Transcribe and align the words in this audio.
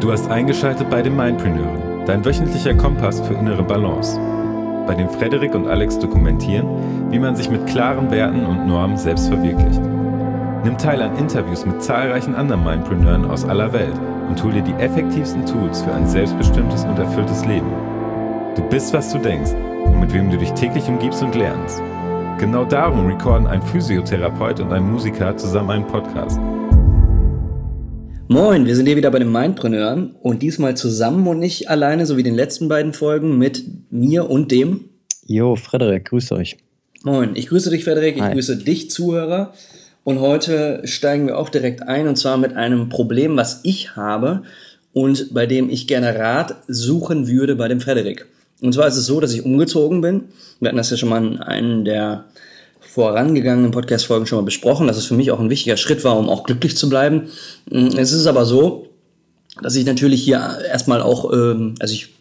Du 0.00 0.12
hast 0.12 0.30
eingeschaltet 0.30 0.90
bei 0.90 1.00
den 1.00 1.16
Mindpreneuren, 1.16 2.04
dein 2.04 2.22
wöchentlicher 2.22 2.74
Kompass 2.74 3.20
für 3.22 3.32
innere 3.32 3.62
Balance, 3.62 4.20
bei 4.86 4.94
dem 4.94 5.08
Frederik 5.08 5.54
und 5.54 5.66
Alex 5.66 5.98
dokumentieren, 5.98 7.10
wie 7.10 7.18
man 7.18 7.34
sich 7.34 7.50
mit 7.50 7.66
klaren 7.66 8.10
Werten 8.10 8.44
und 8.44 8.66
Normen 8.66 8.98
selbst 8.98 9.28
verwirklicht. 9.28 9.80
Nimm 10.64 10.76
teil 10.76 11.00
an 11.00 11.16
Interviews 11.16 11.64
mit 11.64 11.82
zahlreichen 11.82 12.34
anderen 12.34 12.62
Mindpreneuren 12.62 13.24
aus 13.30 13.46
aller 13.46 13.72
Welt 13.72 13.98
und 14.28 14.42
hol 14.44 14.52
dir 14.52 14.62
die 14.62 14.74
effektivsten 14.74 15.46
Tools 15.46 15.80
für 15.80 15.94
ein 15.94 16.06
selbstbestimmtes 16.06 16.84
und 16.84 16.98
erfülltes 16.98 17.46
Leben. 17.46 17.72
Du 18.54 18.62
bist, 18.68 18.92
was 18.92 19.10
du 19.12 19.18
denkst 19.18 19.52
und 19.86 19.98
mit 19.98 20.12
wem 20.12 20.30
du 20.30 20.36
dich 20.36 20.52
täglich 20.52 20.86
umgibst 20.88 21.22
und 21.22 21.34
lernst. 21.34 21.82
Genau 22.38 22.66
darum 22.66 23.06
recorden 23.06 23.46
ein 23.46 23.62
Physiotherapeut 23.62 24.60
und 24.60 24.72
ein 24.74 24.90
Musiker 24.90 25.36
zusammen 25.38 25.70
einen 25.70 25.86
Podcast. 25.86 26.38
Moin, 28.28 28.66
wir 28.66 28.74
sind 28.74 28.86
hier 28.86 28.96
wieder 28.96 29.12
bei 29.12 29.20
den 29.20 29.30
Mindpreneuren 29.30 30.16
und 30.20 30.42
diesmal 30.42 30.76
zusammen 30.76 31.28
und 31.28 31.38
nicht 31.38 31.70
alleine, 31.70 32.06
so 32.06 32.16
wie 32.16 32.24
den 32.24 32.34
letzten 32.34 32.68
beiden 32.68 32.92
Folgen 32.92 33.38
mit 33.38 33.62
mir 33.92 34.28
und 34.28 34.50
dem. 34.50 34.86
Jo, 35.26 35.54
Frederik, 35.54 36.06
grüß 36.06 36.32
euch. 36.32 36.56
Moin, 37.04 37.36
ich 37.36 37.46
grüße 37.46 37.70
dich, 37.70 37.84
Frederik, 37.84 38.16
ich 38.16 38.22
Hi. 38.22 38.32
grüße 38.32 38.56
dich, 38.56 38.90
Zuhörer. 38.90 39.54
Und 40.02 40.18
heute 40.18 40.80
steigen 40.84 41.28
wir 41.28 41.38
auch 41.38 41.50
direkt 41.50 41.84
ein 41.84 42.08
und 42.08 42.16
zwar 42.16 42.36
mit 42.36 42.56
einem 42.56 42.88
Problem, 42.88 43.36
was 43.36 43.60
ich 43.62 43.94
habe 43.94 44.42
und 44.92 45.32
bei 45.32 45.46
dem 45.46 45.70
ich 45.70 45.86
gerne 45.86 46.18
Rat 46.18 46.56
suchen 46.66 47.28
würde 47.28 47.54
bei 47.54 47.68
dem 47.68 47.80
Frederik. 47.80 48.26
Und 48.60 48.74
zwar 48.74 48.88
ist 48.88 48.96
es 48.96 49.06
so, 49.06 49.20
dass 49.20 49.34
ich 49.34 49.44
umgezogen 49.44 50.00
bin. 50.00 50.24
Wir 50.58 50.70
hatten 50.70 50.78
das 50.78 50.90
ja 50.90 50.96
schon 50.96 51.10
mal 51.10 51.24
in 51.24 51.38
einem 51.38 51.84
der 51.84 52.24
vorangegangenen 52.96 53.72
Podcast-Folgen 53.72 54.26
schon 54.26 54.38
mal 54.38 54.44
besprochen, 54.46 54.86
dass 54.86 54.96
es 54.96 55.04
für 55.04 55.14
mich 55.14 55.30
auch 55.30 55.38
ein 55.38 55.50
wichtiger 55.50 55.76
Schritt 55.76 56.02
war, 56.02 56.18
um 56.18 56.30
auch 56.30 56.44
glücklich 56.44 56.78
zu 56.78 56.88
bleiben. 56.88 57.28
Es 57.70 58.12
ist 58.12 58.26
aber 58.26 58.46
so, 58.46 58.88
dass 59.60 59.76
ich 59.76 59.84
natürlich 59.84 60.22
hier 60.22 60.58
erstmal 60.66 61.02
auch, 61.02 61.30
ähm, 61.30 61.74
also 61.78 61.92
ich 61.92 62.14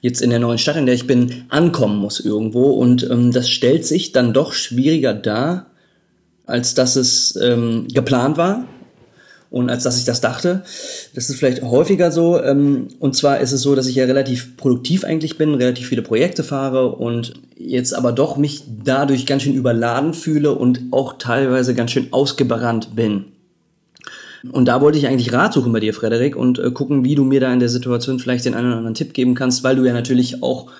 jetzt 0.00 0.22
in 0.22 0.30
der 0.30 0.38
neuen 0.38 0.58
Stadt, 0.58 0.76
in 0.76 0.86
der 0.86 0.94
ich 0.94 1.08
bin, 1.08 1.44
ankommen 1.48 1.98
muss 1.98 2.20
irgendwo 2.20 2.70
und 2.70 3.02
ähm, 3.10 3.32
das 3.32 3.48
stellt 3.48 3.84
sich 3.84 4.12
dann 4.12 4.32
doch 4.32 4.52
schwieriger 4.52 5.12
dar, 5.12 5.66
als 6.46 6.74
dass 6.74 6.94
es 6.94 7.36
ähm, 7.42 7.88
geplant 7.92 8.36
war 8.36 8.64
und 9.52 9.70
als 9.70 9.84
dass 9.84 9.98
ich 9.98 10.04
das 10.04 10.20
dachte. 10.20 10.62
Das 11.14 11.28
ist 11.28 11.36
vielleicht 11.36 11.62
häufiger 11.62 12.10
so. 12.10 12.42
Ähm, 12.42 12.88
und 12.98 13.14
zwar 13.14 13.38
ist 13.40 13.52
es 13.52 13.60
so, 13.60 13.74
dass 13.74 13.86
ich 13.86 13.94
ja 13.94 14.06
relativ 14.06 14.56
produktiv 14.56 15.04
eigentlich 15.04 15.36
bin, 15.36 15.54
relativ 15.54 15.88
viele 15.88 16.02
Projekte 16.02 16.42
fahre 16.42 16.92
und 16.92 17.34
jetzt 17.56 17.94
aber 17.94 18.12
doch 18.12 18.36
mich 18.36 18.64
dadurch 18.82 19.26
ganz 19.26 19.42
schön 19.42 19.54
überladen 19.54 20.14
fühle 20.14 20.52
und 20.52 20.80
auch 20.90 21.18
teilweise 21.18 21.74
ganz 21.74 21.90
schön 21.90 22.08
ausgebrannt 22.12 22.96
bin. 22.96 23.26
Und 24.50 24.66
da 24.66 24.80
wollte 24.80 24.98
ich 24.98 25.06
eigentlich 25.06 25.32
Rat 25.32 25.52
suchen 25.52 25.72
bei 25.72 25.80
dir, 25.80 25.94
Frederik, 25.94 26.34
und 26.34 26.58
äh, 26.58 26.70
gucken, 26.72 27.04
wie 27.04 27.14
du 27.14 27.22
mir 27.22 27.38
da 27.38 27.52
in 27.52 27.60
der 27.60 27.68
Situation 27.68 28.18
vielleicht 28.18 28.44
den 28.46 28.54
einen 28.54 28.68
oder 28.68 28.78
anderen 28.78 28.94
Tipp 28.94 29.12
geben 29.12 29.34
kannst, 29.34 29.62
weil 29.62 29.76
du 29.76 29.84
ja 29.84 29.92
natürlich 29.92 30.42
auch 30.42 30.70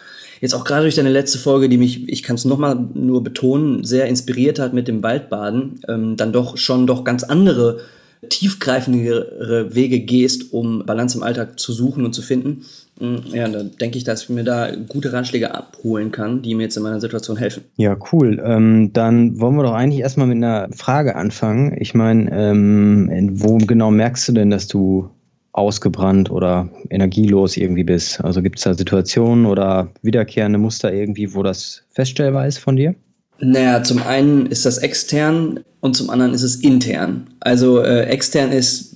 jetzt 0.41 0.55
auch 0.55 0.65
gerade 0.65 0.83
durch 0.83 0.97
deine 0.97 1.11
letzte 1.11 1.39
Folge, 1.39 1.69
die 1.69 1.79
mich, 1.79 2.09
ich 2.09 2.25
kann 2.25 2.35
es 2.35 2.45
nochmal 2.45 2.77
nur 2.95 3.23
betonen, 3.23 3.85
sehr 3.85 4.07
inspiriert 4.07 4.59
hat 4.59 4.73
mit 4.73 4.89
dem 4.89 5.03
Waldbaden, 5.03 5.81
ähm, 5.87 6.17
dann 6.17 6.33
doch 6.33 6.57
schon 6.57 6.89
doch 6.89 7.05
ganz 7.05 7.23
andere 7.23 7.81
tiefgreifendere 8.29 9.75
Wege 9.75 10.01
gehst, 10.01 10.53
um 10.53 10.87
Balance 10.87 11.17
im 11.17 11.25
Alltag 11.25 11.59
zu 11.59 11.73
suchen 11.73 12.05
und 12.05 12.15
zu 12.15 12.23
finden. 12.23 12.65
Mm, 13.01 13.17
ja, 13.33 13.49
da 13.49 13.65
denke 13.65 13.99
ich, 13.99 14.05
dass 14.05 14.25
ich 14.25 14.29
mir 14.29 14.45
da 14.45 14.71
gute 14.89 15.13
Ratschläge 15.13 15.55
abholen 15.55 16.13
kann, 16.13 16.43
die 16.43 16.55
mir 16.55 16.65
jetzt 16.65 16.77
in 16.77 16.83
meiner 16.83 17.01
Situation 17.01 17.37
helfen. 17.37 17.65
Ja, 17.77 17.97
cool. 18.13 18.41
Ähm, 18.45 18.93
dann 18.93 19.41
wollen 19.41 19.57
wir 19.57 19.65
doch 19.65 19.75
eigentlich 19.75 20.01
erstmal 20.01 20.29
mit 20.29 20.37
einer 20.37 20.69
Frage 20.73 21.17
anfangen. 21.17 21.77
Ich 21.79 21.95
meine, 21.95 22.31
ähm, 22.33 23.31
wo 23.33 23.59
genau 23.59 23.91
merkst 23.91 24.29
du 24.29 24.33
denn, 24.33 24.51
dass 24.51 24.69
du 24.69 25.11
ausgebrannt 25.53 26.31
oder 26.31 26.71
energielos 26.91 27.57
irgendwie 27.57 27.85
bist? 27.85 28.23
Also 28.25 28.43
gibt 28.43 28.59
es 28.59 28.65
da 28.65 28.75
Situationen 28.75 29.47
oder 29.47 29.91
wiederkehrende 30.03 30.59
Muster 30.59 30.93
irgendwie, 30.93 31.35
wo 31.35 31.43
das 31.43 31.85
feststellbar 31.91 32.47
ist 32.47 32.59
von 32.59 32.77
dir? 32.77 32.95
Naja, 33.39 33.83
zum 33.83 34.03
einen 34.03 34.47
ist 34.47 34.67
das 34.67 34.79
extern 34.79 35.61
und 35.81 35.97
zum 35.97 36.11
anderen 36.11 36.33
ist 36.33 36.43
es 36.43 36.57
intern. 36.57 37.29
Also 37.41 37.81
äh, 37.81 38.05
extern 38.05 38.53
ist 38.53 38.95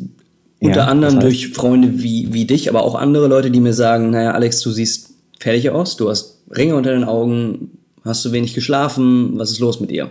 unter 0.60 0.80
ja, 0.80 0.86
anderem 0.86 1.16
das 1.16 1.24
heißt, 1.24 1.44
durch 1.44 1.54
Freunde 1.54 2.02
wie, 2.02 2.32
wie 2.32 2.44
dich, 2.44 2.68
aber 2.68 2.82
auch 2.82 2.94
andere 2.94 3.28
Leute, 3.28 3.50
die 3.50 3.60
mir 3.60 3.74
sagen, 3.74 4.10
naja, 4.10 4.32
Alex, 4.32 4.60
du 4.60 4.70
siehst 4.70 5.10
fertig 5.38 5.70
aus, 5.70 5.96
du 5.96 6.08
hast 6.08 6.42
Ringe 6.50 6.76
unter 6.76 6.92
den 6.92 7.04
Augen, 7.04 7.78
hast 8.04 8.24
du 8.24 8.32
wenig 8.32 8.54
geschlafen, 8.54 9.32
was 9.38 9.50
ist 9.50 9.58
los 9.58 9.80
mit 9.80 9.90
dir? 9.90 10.10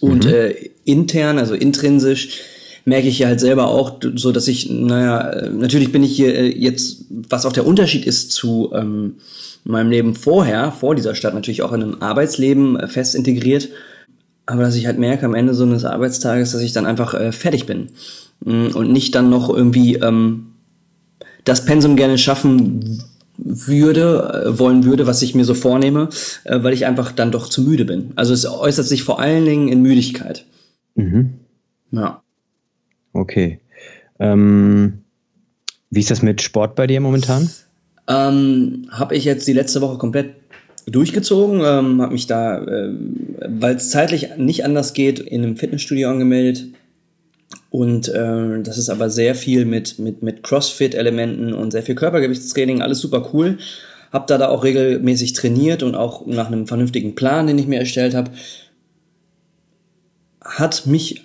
Und 0.00 0.24
mhm. 0.24 0.32
äh, 0.32 0.54
intern, 0.84 1.38
also 1.38 1.54
intrinsisch, 1.54 2.40
merke 2.84 3.08
ich 3.08 3.18
ja 3.18 3.28
halt 3.28 3.40
selber 3.40 3.68
auch, 3.68 4.00
so 4.14 4.32
dass 4.32 4.48
ich, 4.48 4.70
naja, 4.70 5.48
natürlich 5.50 5.92
bin 5.92 6.02
ich 6.02 6.16
hier 6.16 6.34
äh, 6.34 6.48
jetzt, 6.48 7.04
was 7.10 7.46
auch 7.46 7.52
der 7.52 7.66
Unterschied 7.66 8.06
ist 8.06 8.32
zu 8.32 8.70
ähm, 8.74 9.16
meinem 9.64 9.90
Leben 9.90 10.14
vorher, 10.14 10.72
vor 10.72 10.94
dieser 10.94 11.14
Stadt, 11.14 11.34
natürlich 11.34 11.62
auch 11.62 11.72
in 11.72 11.82
einem 11.82 12.02
Arbeitsleben 12.02 12.78
äh, 12.78 12.88
fest 12.88 13.14
integriert, 13.14 13.68
aber 14.46 14.62
dass 14.62 14.74
ich 14.74 14.86
halt 14.86 14.98
merke 14.98 15.26
am 15.26 15.34
Ende 15.34 15.54
so 15.54 15.64
eines 15.64 15.84
Arbeitstages, 15.84 16.52
dass 16.52 16.60
ich 16.60 16.72
dann 16.72 16.86
einfach 16.86 17.14
äh, 17.14 17.32
fertig 17.32 17.66
bin 17.66 17.90
mm, 18.44 18.68
und 18.74 18.90
nicht 18.90 19.14
dann 19.14 19.30
noch 19.30 19.48
irgendwie 19.48 19.96
ähm, 19.96 20.48
das 21.44 21.64
Pensum 21.64 21.96
gerne 21.96 22.18
schaffen 22.18 23.02
würde, 23.38 24.44
äh, 24.46 24.58
wollen 24.58 24.84
würde, 24.84 25.06
was 25.06 25.22
ich 25.22 25.34
mir 25.34 25.44
so 25.44 25.54
vornehme, 25.54 26.08
äh, 26.44 26.62
weil 26.62 26.72
ich 26.72 26.86
einfach 26.86 27.12
dann 27.12 27.32
doch 27.32 27.48
zu 27.48 27.62
müde 27.62 27.84
bin. 27.84 28.12
Also 28.16 28.34
es 28.34 28.46
äußert 28.46 28.86
sich 28.86 29.04
vor 29.04 29.20
allen 29.20 29.44
Dingen 29.44 29.68
in 29.68 29.82
Müdigkeit. 29.82 30.44
Mhm. 30.94 31.34
Ja. 31.92 32.21
Okay. 33.12 33.60
Ähm, 34.18 35.02
wie 35.90 36.00
ist 36.00 36.10
das 36.10 36.22
mit 36.22 36.40
Sport 36.40 36.74
bei 36.74 36.86
dir 36.86 37.00
momentan? 37.00 37.50
Ähm, 38.08 38.88
habe 38.90 39.14
ich 39.14 39.24
jetzt 39.24 39.46
die 39.46 39.52
letzte 39.52 39.80
Woche 39.80 39.98
komplett 39.98 40.34
durchgezogen, 40.86 41.60
ähm, 41.64 42.02
habe 42.02 42.12
mich 42.12 42.26
da, 42.26 42.58
äh, 42.58 42.92
weil 43.48 43.76
es 43.76 43.90
zeitlich 43.90 44.36
nicht 44.36 44.64
anders 44.64 44.94
geht, 44.94 45.20
in 45.20 45.42
einem 45.42 45.56
Fitnessstudio 45.56 46.10
angemeldet. 46.10 46.66
Und 47.70 48.08
äh, 48.08 48.62
das 48.62 48.78
ist 48.78 48.90
aber 48.90 49.10
sehr 49.10 49.34
viel 49.34 49.64
mit, 49.64 49.98
mit, 49.98 50.22
mit 50.22 50.42
CrossFit-Elementen 50.42 51.52
und 51.52 51.70
sehr 51.70 51.82
viel 51.82 51.94
Körpergewichtstraining, 51.94 52.82
alles 52.82 52.98
super 52.98 53.30
cool. 53.32 53.58
Hab 54.12 54.26
da, 54.26 54.36
da 54.36 54.48
auch 54.48 54.64
regelmäßig 54.64 55.32
trainiert 55.32 55.82
und 55.82 55.94
auch 55.94 56.26
nach 56.26 56.48
einem 56.48 56.66
vernünftigen 56.66 57.14
Plan, 57.14 57.46
den 57.46 57.58
ich 57.58 57.66
mir 57.66 57.78
erstellt 57.78 58.14
habe. 58.14 58.30
Hat 60.42 60.86
mich 60.86 61.22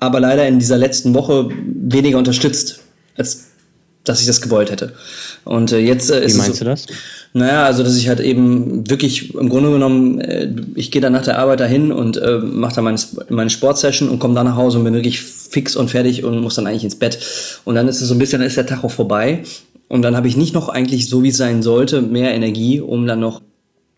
aber 0.00 0.20
leider 0.20 0.46
in 0.46 0.58
dieser 0.58 0.78
letzten 0.78 1.14
Woche 1.14 1.48
weniger 1.66 2.18
unterstützt, 2.18 2.80
als 3.16 3.44
dass 4.04 4.20
ich 4.20 4.26
das 4.26 4.42
gewollt 4.42 4.70
hätte. 4.70 4.92
Und 5.44 5.72
äh, 5.72 5.78
jetzt 5.78 6.10
äh, 6.10 6.24
ist 6.24 6.34
Wie 6.34 6.38
meinst 6.38 6.58
so, 6.58 6.64
du 6.64 6.70
das? 6.70 6.86
Naja, 7.32 7.64
also 7.64 7.82
dass 7.82 7.96
ich 7.96 8.08
halt 8.08 8.20
eben 8.20 8.88
wirklich 8.88 9.34
im 9.34 9.48
Grunde 9.48 9.72
genommen, 9.72 10.20
äh, 10.20 10.54
ich 10.74 10.90
gehe 10.90 11.00
dann 11.00 11.14
nach 11.14 11.24
der 11.24 11.38
Arbeit 11.38 11.60
dahin 11.60 11.90
und 11.90 12.18
äh, 12.18 12.38
mache 12.38 12.76
dann 12.76 12.84
meine, 12.84 13.00
meine 13.30 13.50
Sportsession 13.50 14.10
und 14.10 14.18
komme 14.18 14.34
dann 14.34 14.46
nach 14.46 14.56
Hause 14.56 14.78
und 14.78 14.84
bin 14.84 14.94
wirklich 14.94 15.22
fix 15.22 15.74
und 15.74 15.90
fertig 15.90 16.22
und 16.22 16.38
muss 16.40 16.54
dann 16.54 16.66
eigentlich 16.66 16.84
ins 16.84 16.98
Bett. 16.98 17.18
Und 17.64 17.74
dann 17.74 17.88
ist 17.88 18.02
es 18.02 18.08
so 18.08 18.14
ein 18.14 18.18
bisschen, 18.18 18.40
dann 18.40 18.46
ist 18.46 18.56
der 18.56 18.66
Tag 18.66 18.84
auch 18.84 18.90
vorbei. 18.90 19.42
Und 19.88 20.02
dann 20.02 20.16
habe 20.16 20.28
ich 20.28 20.36
nicht 20.36 20.54
noch 20.54 20.68
eigentlich, 20.68 21.08
so 21.08 21.22
wie 21.22 21.28
es 21.28 21.36
sein 21.36 21.62
sollte, 21.62 22.02
mehr 22.02 22.34
Energie, 22.34 22.80
um 22.80 23.06
dann 23.06 23.20
noch 23.20 23.40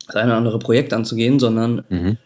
das 0.06 0.16
eine 0.16 0.26
oder 0.28 0.38
andere 0.38 0.58
Projekt 0.60 0.92
anzugehen, 0.92 1.40
sondern 1.40 1.82
mhm 1.88 2.16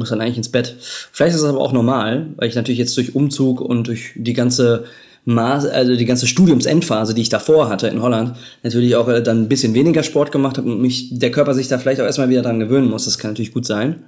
muss 0.00 0.10
dann 0.10 0.20
eigentlich 0.20 0.36
ins 0.36 0.48
Bett. 0.48 0.76
Vielleicht 1.12 1.36
ist 1.36 1.42
das 1.42 1.50
aber 1.50 1.60
auch 1.60 1.72
normal, 1.72 2.26
weil 2.36 2.48
ich 2.48 2.56
natürlich 2.56 2.78
jetzt 2.78 2.96
durch 2.96 3.14
Umzug 3.14 3.60
und 3.60 3.86
durch 3.86 4.12
die 4.16 4.32
ganze 4.32 4.84
Maß, 5.26 5.66
also 5.66 5.96
die 5.96 6.04
ganze 6.04 6.26
Studiumsendphase, 6.26 7.14
die 7.14 7.22
ich 7.22 7.28
davor 7.28 7.68
hatte 7.68 7.88
in 7.88 8.02
Holland, 8.02 8.36
natürlich 8.62 8.96
auch 8.96 9.08
äh, 9.08 9.22
dann 9.22 9.42
ein 9.42 9.48
bisschen 9.48 9.74
weniger 9.74 10.02
Sport 10.02 10.32
gemacht 10.32 10.58
habe 10.58 10.70
und 10.70 10.80
mich 10.80 11.18
der 11.18 11.30
Körper 11.30 11.54
sich 11.54 11.68
da 11.68 11.78
vielleicht 11.78 12.00
auch 12.00 12.06
erstmal 12.06 12.30
wieder 12.30 12.42
dran 12.42 12.58
gewöhnen 12.58 12.88
muss. 12.88 13.04
Das 13.04 13.18
kann 13.18 13.32
natürlich 13.32 13.52
gut 13.52 13.66
sein. 13.66 14.04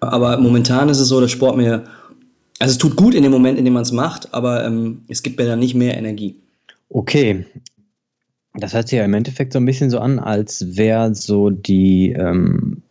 Aber 0.00 0.36
momentan 0.38 0.88
ist 0.88 1.00
es 1.00 1.08
so, 1.08 1.20
dass 1.20 1.30
Sport 1.30 1.56
mir, 1.56 1.84
also 2.58 2.72
es 2.72 2.78
tut 2.78 2.96
gut 2.96 3.14
in 3.14 3.22
dem 3.22 3.32
Moment, 3.32 3.58
in 3.58 3.64
dem 3.64 3.74
man 3.74 3.84
es 3.84 3.92
macht, 3.92 4.34
aber 4.34 4.64
ähm, 4.64 5.02
es 5.08 5.22
gibt 5.22 5.38
mir 5.38 5.46
dann 5.46 5.58
nicht 5.58 5.74
mehr 5.74 5.96
Energie. 5.96 6.36
Okay. 6.88 7.46
Das 8.54 8.74
hört 8.74 8.88
sich 8.88 8.98
ja 8.98 9.04
im 9.04 9.14
Endeffekt 9.14 9.52
so 9.52 9.58
ein 9.58 9.66
bisschen 9.66 9.90
so 9.90 9.98
an, 9.98 10.18
als 10.18 10.76
wäre 10.76 11.14
so 11.14 11.50
die 11.50 12.12
ähm, 12.12 12.82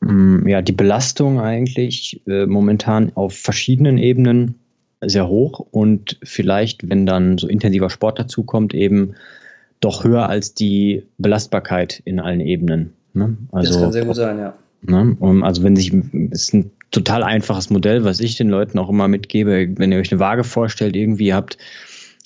ja, 0.00 0.62
die 0.62 0.72
Belastung 0.72 1.40
eigentlich 1.40 2.22
äh, 2.26 2.46
momentan 2.46 3.12
auf 3.14 3.34
verschiedenen 3.34 3.98
Ebenen 3.98 4.54
sehr 5.00 5.28
hoch 5.28 5.60
und 5.70 6.18
vielleicht, 6.22 6.88
wenn 6.88 7.06
dann 7.06 7.38
so 7.38 7.48
intensiver 7.48 7.90
Sport 7.90 8.18
dazukommt, 8.18 8.74
eben 8.74 9.14
doch 9.80 10.04
höher 10.04 10.28
als 10.28 10.54
die 10.54 11.04
Belastbarkeit 11.18 12.00
in 12.04 12.20
allen 12.20 12.40
Ebenen. 12.40 12.92
Ne? 13.12 13.36
Also, 13.52 13.74
das 13.74 13.82
kann 13.82 13.92
sehr 13.92 14.04
gut 14.04 14.16
sein, 14.16 14.38
ja. 14.38 14.54
Ne? 14.82 15.16
Also 15.42 15.64
wenn 15.64 15.74
sich, 15.74 15.92
ist 16.30 16.54
ein 16.54 16.70
total 16.90 17.24
einfaches 17.24 17.68
Modell, 17.70 18.04
was 18.04 18.20
ich 18.20 18.36
den 18.36 18.48
Leuten 18.48 18.78
auch 18.78 18.88
immer 18.88 19.08
mitgebe, 19.08 19.68
wenn 19.76 19.90
ihr 19.90 19.98
euch 19.98 20.12
eine 20.12 20.20
Waage 20.20 20.44
vorstellt, 20.44 20.94
irgendwie 20.94 21.34
habt 21.34 21.58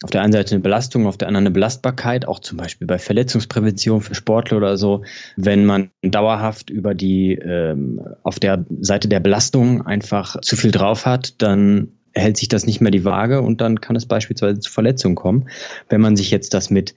auf 0.02 0.10
der 0.10 0.22
einen 0.22 0.32
Seite 0.32 0.54
eine 0.54 0.62
Belastung, 0.62 1.06
auf 1.06 1.16
der 1.16 1.28
anderen 1.28 1.46
eine 1.46 1.52
Belastbarkeit, 1.52 2.26
auch 2.26 2.40
zum 2.40 2.58
Beispiel 2.58 2.86
bei 2.86 2.98
Verletzungsprävention 2.98 4.00
für 4.00 4.14
Sportler 4.14 4.56
oder 4.56 4.76
so. 4.76 5.04
Wenn 5.36 5.64
man 5.64 5.90
dauerhaft 6.02 6.70
über 6.70 6.94
die, 6.94 7.34
ähm, 7.34 8.00
auf 8.22 8.40
der 8.40 8.64
Seite 8.80 9.08
der 9.08 9.20
Belastung 9.20 9.86
einfach 9.86 10.40
zu 10.40 10.56
viel 10.56 10.70
drauf 10.70 11.06
hat, 11.06 11.40
dann 11.40 11.92
hält 12.14 12.36
sich 12.36 12.48
das 12.48 12.66
nicht 12.66 12.80
mehr 12.80 12.90
die 12.90 13.04
Waage 13.04 13.40
und 13.40 13.60
dann 13.60 13.80
kann 13.80 13.96
es 13.96 14.06
beispielsweise 14.06 14.60
zu 14.60 14.70
Verletzungen 14.70 15.14
kommen. 15.14 15.48
Wenn 15.88 16.00
man 16.00 16.16
sich 16.16 16.30
jetzt 16.30 16.52
das 16.54 16.70
mit 16.70 16.94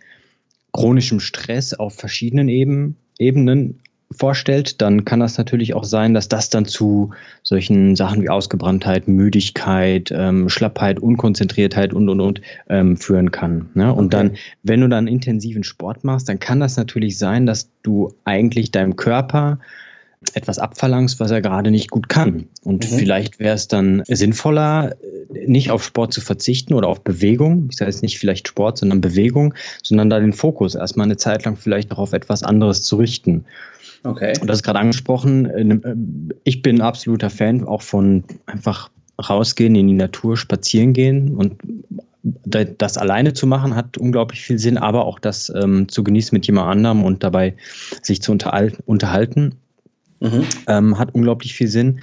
chronischem 0.74 1.20
Stress 1.20 1.74
auf 1.74 1.96
verschiedenen 1.96 2.50
Eben, 2.50 2.98
Ebenen 3.18 3.82
vorstellt, 4.12 4.82
dann 4.82 5.04
kann 5.06 5.20
das 5.20 5.38
natürlich 5.38 5.74
auch 5.74 5.84
sein, 5.84 6.14
dass 6.14 6.30
das 6.30 6.50
dann 6.50 6.66
zu 6.66 7.12
solchen 7.44 7.96
Sachen 7.96 8.22
wie 8.22 8.30
Ausgebranntheit, 8.30 9.08
Müdigkeit, 9.08 10.12
ähm, 10.16 10.50
Schlappheit, 10.50 11.00
Unkonzentriertheit 11.00 11.94
und 11.94 12.10
und 12.10 12.22
und 12.22 12.42
ähm, 12.70 12.98
führen 12.98 13.32
kann. 13.32 13.70
Ne? 13.74 13.94
Und 13.94 14.14
okay. 14.14 14.30
dann, 14.30 14.38
wenn 14.64 14.82
du 14.82 14.90
dann 14.90 15.08
intensiven 15.08 15.64
Sport 15.64 16.04
machst, 16.04 16.30
dann 16.30 16.40
kann 16.40 16.60
das 16.60 16.78
natürlich 16.78 17.18
sein, 17.18 17.46
dass 17.46 17.70
du 17.84 18.14
eigentlich 18.24 18.72
deinem 18.72 18.96
Körper 18.96 19.60
etwas 20.34 20.60
abverlangst, 20.60 21.20
was 21.20 21.32
er 21.32 21.42
gerade 21.42 21.72
nicht 21.72 21.92
gut 21.92 22.10
kann. 22.10 22.48
Und 22.64 22.90
mhm. 22.90 22.96
vielleicht 22.98 23.40
wäre 23.40 23.56
es 23.56 23.68
dann 23.68 24.04
sinnvoller, 24.08 24.96
nicht 25.30 25.72
auf 25.72 25.84
Sport 25.84 26.14
zu 26.14 26.22
verzichten 26.22 26.74
oder 26.74 26.88
auf 26.88 27.04
Bewegung. 27.04 27.68
Ich 27.70 27.78
sage 27.78 27.92
jetzt 27.92 28.02
nicht 28.02 28.20
vielleicht 28.20 28.48
Sport, 28.48 28.78
sondern 28.78 29.02
Bewegung, 29.02 29.54
sondern 29.84 30.10
da 30.10 30.20
den 30.20 30.34
Fokus 30.34 30.76
erstmal 30.76 31.06
eine 31.06 31.18
Zeit 31.18 31.46
lang 31.46 31.56
vielleicht 31.56 31.90
noch 31.92 32.00
auf 32.00 32.14
etwas 32.14 32.44
anderes 32.44 32.84
zu 32.84 32.98
richten. 32.98 33.46
Okay. 34.04 34.34
Und 34.40 34.48
das 34.48 34.58
ist 34.58 34.64
gerade 34.64 34.80
angesprochen. 34.80 35.46
Äh, 35.46 35.96
ich 36.44 36.62
bin 36.62 36.82
absoluter 36.82 37.30
Fan 37.30 37.64
auch 37.64 37.82
von 37.82 38.24
einfach 38.46 38.90
rausgehen 39.18 39.76
in 39.76 39.88
die 39.88 39.94
Natur, 39.94 40.38
spazieren 40.38 40.94
gehen 40.94 41.36
und 41.36 41.56
das 42.44 42.98
alleine 42.98 43.34
zu 43.34 43.46
machen 43.46 43.76
hat 43.76 43.98
unglaublich 43.98 44.42
viel 44.42 44.58
Sinn, 44.58 44.78
aber 44.78 45.06
auch 45.06 45.20
das 45.20 45.52
ähm, 45.56 45.88
zu 45.90 46.04
genießen 46.04 46.36
mit 46.36 46.48
jemand 46.48 46.70
anderem 46.70 47.04
und 47.04 47.24
dabei 47.24 47.56
sich 48.02 48.22
zu 48.22 48.32
unterhalten, 48.32 49.56
mhm. 50.20 50.46
ähm, 50.68 50.98
hat 51.00 51.14
unglaublich 51.14 51.54
viel 51.54 51.68
Sinn. 51.68 52.02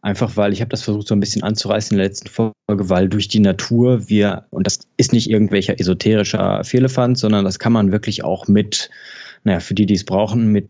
Einfach 0.00 0.36
weil 0.36 0.52
ich 0.52 0.60
habe 0.60 0.70
das 0.70 0.82
versucht 0.82 1.06
so 1.06 1.14
ein 1.14 1.20
bisschen 1.20 1.44
anzureißen 1.44 1.94
in 1.94 1.98
der 1.98 2.08
letzten 2.08 2.28
Folge, 2.28 2.54
weil 2.66 3.08
durch 3.08 3.28
die 3.28 3.38
Natur 3.38 4.08
wir, 4.08 4.46
und 4.50 4.66
das 4.66 4.80
ist 4.96 5.12
nicht 5.12 5.30
irgendwelcher 5.30 5.78
esoterischer 5.78 6.64
Fehlefant, 6.64 7.18
sondern 7.18 7.44
das 7.44 7.60
kann 7.60 7.72
man 7.72 7.92
wirklich 7.92 8.24
auch 8.24 8.48
mit, 8.48 8.90
naja, 9.44 9.60
für 9.60 9.74
die, 9.74 9.86
die 9.86 9.94
es 9.94 10.04
brauchen, 10.04 10.48
mit 10.48 10.68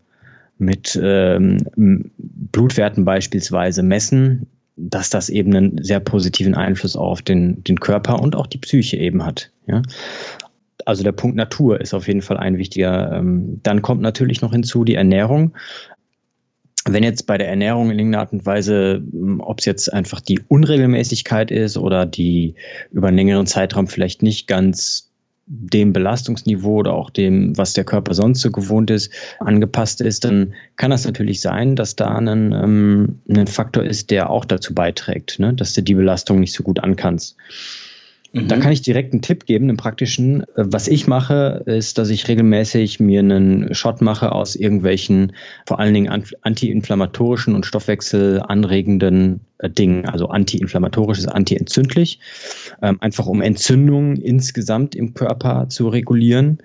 mit 0.57 0.99
ähm, 1.01 1.57
Blutwerten 1.75 3.05
beispielsweise 3.05 3.83
messen, 3.83 4.47
dass 4.75 5.09
das 5.09 5.29
eben 5.29 5.55
einen 5.55 5.83
sehr 5.83 5.99
positiven 5.99 6.55
Einfluss 6.55 6.95
auf 6.95 7.21
den, 7.21 7.63
den 7.63 7.79
Körper 7.79 8.21
und 8.21 8.35
auch 8.35 8.47
die 8.47 8.57
Psyche 8.57 8.97
eben 8.97 9.25
hat. 9.25 9.51
Ja? 9.67 9.81
Also 10.85 11.03
der 11.03 11.11
Punkt 11.11 11.37
Natur 11.37 11.79
ist 11.79 11.93
auf 11.93 12.07
jeden 12.07 12.21
Fall 12.21 12.37
ein 12.37 12.57
wichtiger. 12.57 13.11
Ähm, 13.13 13.59
dann 13.63 13.81
kommt 13.81 14.01
natürlich 14.01 14.41
noch 14.41 14.51
hinzu 14.51 14.83
die 14.83 14.95
Ernährung. 14.95 15.53
Wenn 16.85 17.03
jetzt 17.03 17.27
bei 17.27 17.37
der 17.37 17.47
Ernährung 17.47 17.91
in 17.91 17.99
irgendeiner 17.99 18.23
Art 18.23 18.33
und 18.33 18.45
Weise, 18.45 19.01
ob 19.39 19.59
es 19.59 19.65
jetzt 19.65 19.93
einfach 19.93 20.19
die 20.19 20.41
Unregelmäßigkeit 20.47 21.49
ist 21.49 21.77
oder 21.77 22.05
die 22.05 22.55
über 22.91 23.07
einen 23.07 23.17
längeren 23.17 23.47
Zeitraum 23.47 23.87
vielleicht 23.87 24.21
nicht 24.21 24.47
ganz 24.47 25.09
dem 25.45 25.91
Belastungsniveau 25.91 26.77
oder 26.77 26.93
auch 26.93 27.09
dem, 27.09 27.57
was 27.57 27.73
der 27.73 27.83
Körper 27.83 28.13
sonst 28.13 28.41
so 28.41 28.51
gewohnt 28.51 28.89
ist, 28.91 29.11
angepasst 29.39 29.99
ist, 29.99 30.23
dann 30.23 30.53
kann 30.77 30.91
das 30.91 31.05
natürlich 31.05 31.41
sein, 31.41 31.75
dass 31.75 31.95
da 31.95 32.15
ein, 32.15 32.53
ähm, 33.27 33.47
Faktor 33.47 33.83
ist, 33.83 34.09
der 34.09 34.29
auch 34.29 34.45
dazu 34.45 34.73
beiträgt, 34.73 35.39
ne, 35.39 35.53
dass 35.53 35.73
du 35.73 35.83
die 35.83 35.95
Belastung 35.95 36.39
nicht 36.39 36.53
so 36.53 36.63
gut 36.63 36.79
ankannst. 36.79 37.35
Mhm. 38.33 38.47
Da 38.47 38.57
kann 38.57 38.71
ich 38.71 38.81
direkt 38.81 39.13
einen 39.13 39.21
Tipp 39.21 39.45
geben, 39.45 39.69
einen 39.69 39.77
praktischen. 39.77 40.43
Was 40.55 40.87
ich 40.87 41.07
mache, 41.07 41.63
ist, 41.67 41.99
dass 41.99 42.09
ich 42.09 42.27
regelmäßig 42.27 42.99
mir 42.99 43.19
einen 43.19 43.73
Shot 43.75 44.01
mache 44.01 44.31
aus 44.31 44.55
irgendwelchen, 44.55 45.33
vor 45.67 45.79
allen 45.79 45.93
Dingen 45.93 46.25
antiinflammatorischen 46.41 47.53
und 47.53 47.65
stoffwechselanregenden 47.65 49.41
äh, 49.59 49.69
Dingen. 49.69 50.05
Also 50.05 50.27
antiinflammatorisch 50.27 51.19
ist 51.19 51.27
antientzündlich, 51.27 52.19
ähm, 52.81 52.97
einfach 53.01 53.27
um 53.27 53.41
Entzündungen 53.41 54.17
insgesamt 54.17 54.95
im 54.95 55.13
Körper 55.13 55.69
zu 55.69 55.87
regulieren 55.87 56.57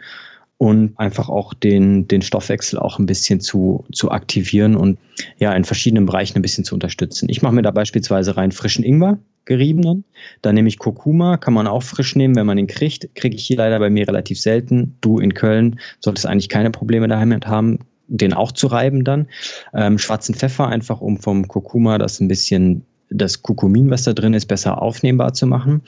und 0.59 0.99
einfach 0.99 1.29
auch 1.29 1.55
den, 1.55 2.09
den 2.09 2.21
Stoffwechsel 2.21 2.79
auch 2.79 2.99
ein 2.99 3.07
bisschen 3.07 3.41
zu, 3.41 3.85
zu 3.93 4.11
aktivieren 4.11 4.77
und 4.77 4.99
ja, 5.39 5.53
in 5.53 5.65
verschiedenen 5.65 6.05
Bereichen 6.05 6.37
ein 6.37 6.43
bisschen 6.43 6.65
zu 6.65 6.75
unterstützen. 6.75 7.29
Ich 7.29 7.43
mache 7.43 7.55
mir 7.55 7.63
da 7.63 7.71
beispielsweise 7.71 8.37
rein 8.37 8.51
frischen 8.51 8.85
Ingwer, 8.85 9.19
geriebenen. 9.45 10.05
Dann 10.43 10.57
nehme 10.57 10.69
ich 10.69 10.79
Kurkuma, 10.79 11.37
kann 11.37 11.55
man 11.55 11.69
auch 11.69 11.85
frisch 11.85 12.17
nehmen, 12.17 12.35
wenn 12.35 12.47
man 12.47 12.59
ihn 12.59 12.67
kriegt. 12.67 13.15
Kriege 13.15 13.37
ich 13.37 13.47
hier 13.47 13.57
leider 13.57 13.79
bei 13.79 13.89
mir 13.89 14.07
relativ 14.07 14.41
selten. 14.41 14.97
Du 15.01 15.21
in 15.21 15.33
Köln 15.33 15.79
solltest 16.01 16.27
eigentlich 16.27 16.49
keine 16.49 16.71
Probleme 16.71 17.07
daheim 17.07 17.39
haben, 17.45 17.79
den 18.09 18.35
auch 18.35 18.51
zu 18.51 18.67
reiben 18.67 19.05
dann. 19.05 19.29
Ähm, 19.73 19.99
schwarzen 19.99 20.35
Pfeffer, 20.35 20.67
einfach 20.67 21.01
um 21.01 21.19
vom 21.19 21.47
Kurkuma 21.47 21.99
das 21.99 22.21
ein 22.21 22.29
bisschen 22.29 22.85
das 23.11 23.43
Kurkumin, 23.43 23.91
was 23.91 24.03
da 24.03 24.13
drin 24.13 24.35
ist, 24.35 24.47
besser 24.47 24.83
aufnehmbar 24.83 25.33
zu 25.33 25.47
machen. 25.47 25.83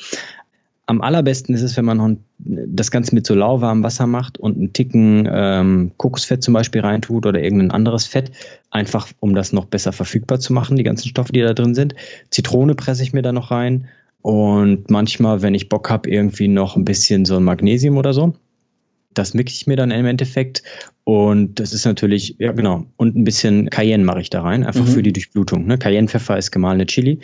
Am 0.90 1.02
allerbesten 1.02 1.54
ist 1.54 1.62
es, 1.62 1.76
wenn 1.76 1.84
man 1.84 2.18
das 2.38 2.90
Ganze 2.90 3.14
mit 3.14 3.24
so 3.24 3.36
lauwarmem 3.36 3.84
Wasser 3.84 4.08
macht 4.08 4.38
und 4.38 4.56
einen 4.56 4.72
Ticken 4.72 5.28
ähm, 5.32 5.92
Kokosfett 5.98 6.42
zum 6.42 6.52
Beispiel 6.52 6.80
reintut 6.80 7.26
oder 7.26 7.40
irgendein 7.40 7.70
anderes 7.70 8.06
Fett, 8.06 8.32
einfach 8.72 9.06
um 9.20 9.36
das 9.36 9.52
noch 9.52 9.66
besser 9.66 9.92
verfügbar 9.92 10.40
zu 10.40 10.52
machen, 10.52 10.76
die 10.76 10.82
ganzen 10.82 11.06
Stoffe, 11.08 11.32
die 11.32 11.42
da 11.42 11.54
drin 11.54 11.76
sind. 11.76 11.94
Zitrone 12.30 12.74
presse 12.74 13.04
ich 13.04 13.12
mir 13.12 13.22
da 13.22 13.30
noch 13.30 13.52
rein 13.52 13.86
und 14.20 14.90
manchmal, 14.90 15.42
wenn 15.42 15.54
ich 15.54 15.68
Bock 15.68 15.88
habe, 15.90 16.10
irgendwie 16.10 16.48
noch 16.48 16.74
ein 16.74 16.84
bisschen 16.84 17.24
so 17.24 17.36
ein 17.36 17.44
Magnesium 17.44 17.96
oder 17.96 18.12
so. 18.12 18.34
Das 19.20 19.34
mixe 19.34 19.54
ich 19.54 19.66
mir 19.66 19.76
dann 19.76 19.90
im 19.90 20.06
Endeffekt 20.06 20.62
und 21.04 21.60
das 21.60 21.72
ist 21.72 21.84
natürlich, 21.84 22.36
ja 22.38 22.52
genau, 22.52 22.86
und 22.96 23.16
ein 23.16 23.24
bisschen 23.24 23.70
Cayenne 23.70 24.04
mache 24.04 24.20
ich 24.20 24.30
da 24.30 24.42
rein, 24.42 24.64
einfach 24.64 24.86
mhm. 24.86 24.90
für 24.90 25.02
die 25.02 25.12
Durchblutung. 25.12 25.66
Ne? 25.66 25.78
Cayennepfeffer 25.78 26.36
ist 26.38 26.50
gemahlene 26.50 26.86
Chili 26.86 27.20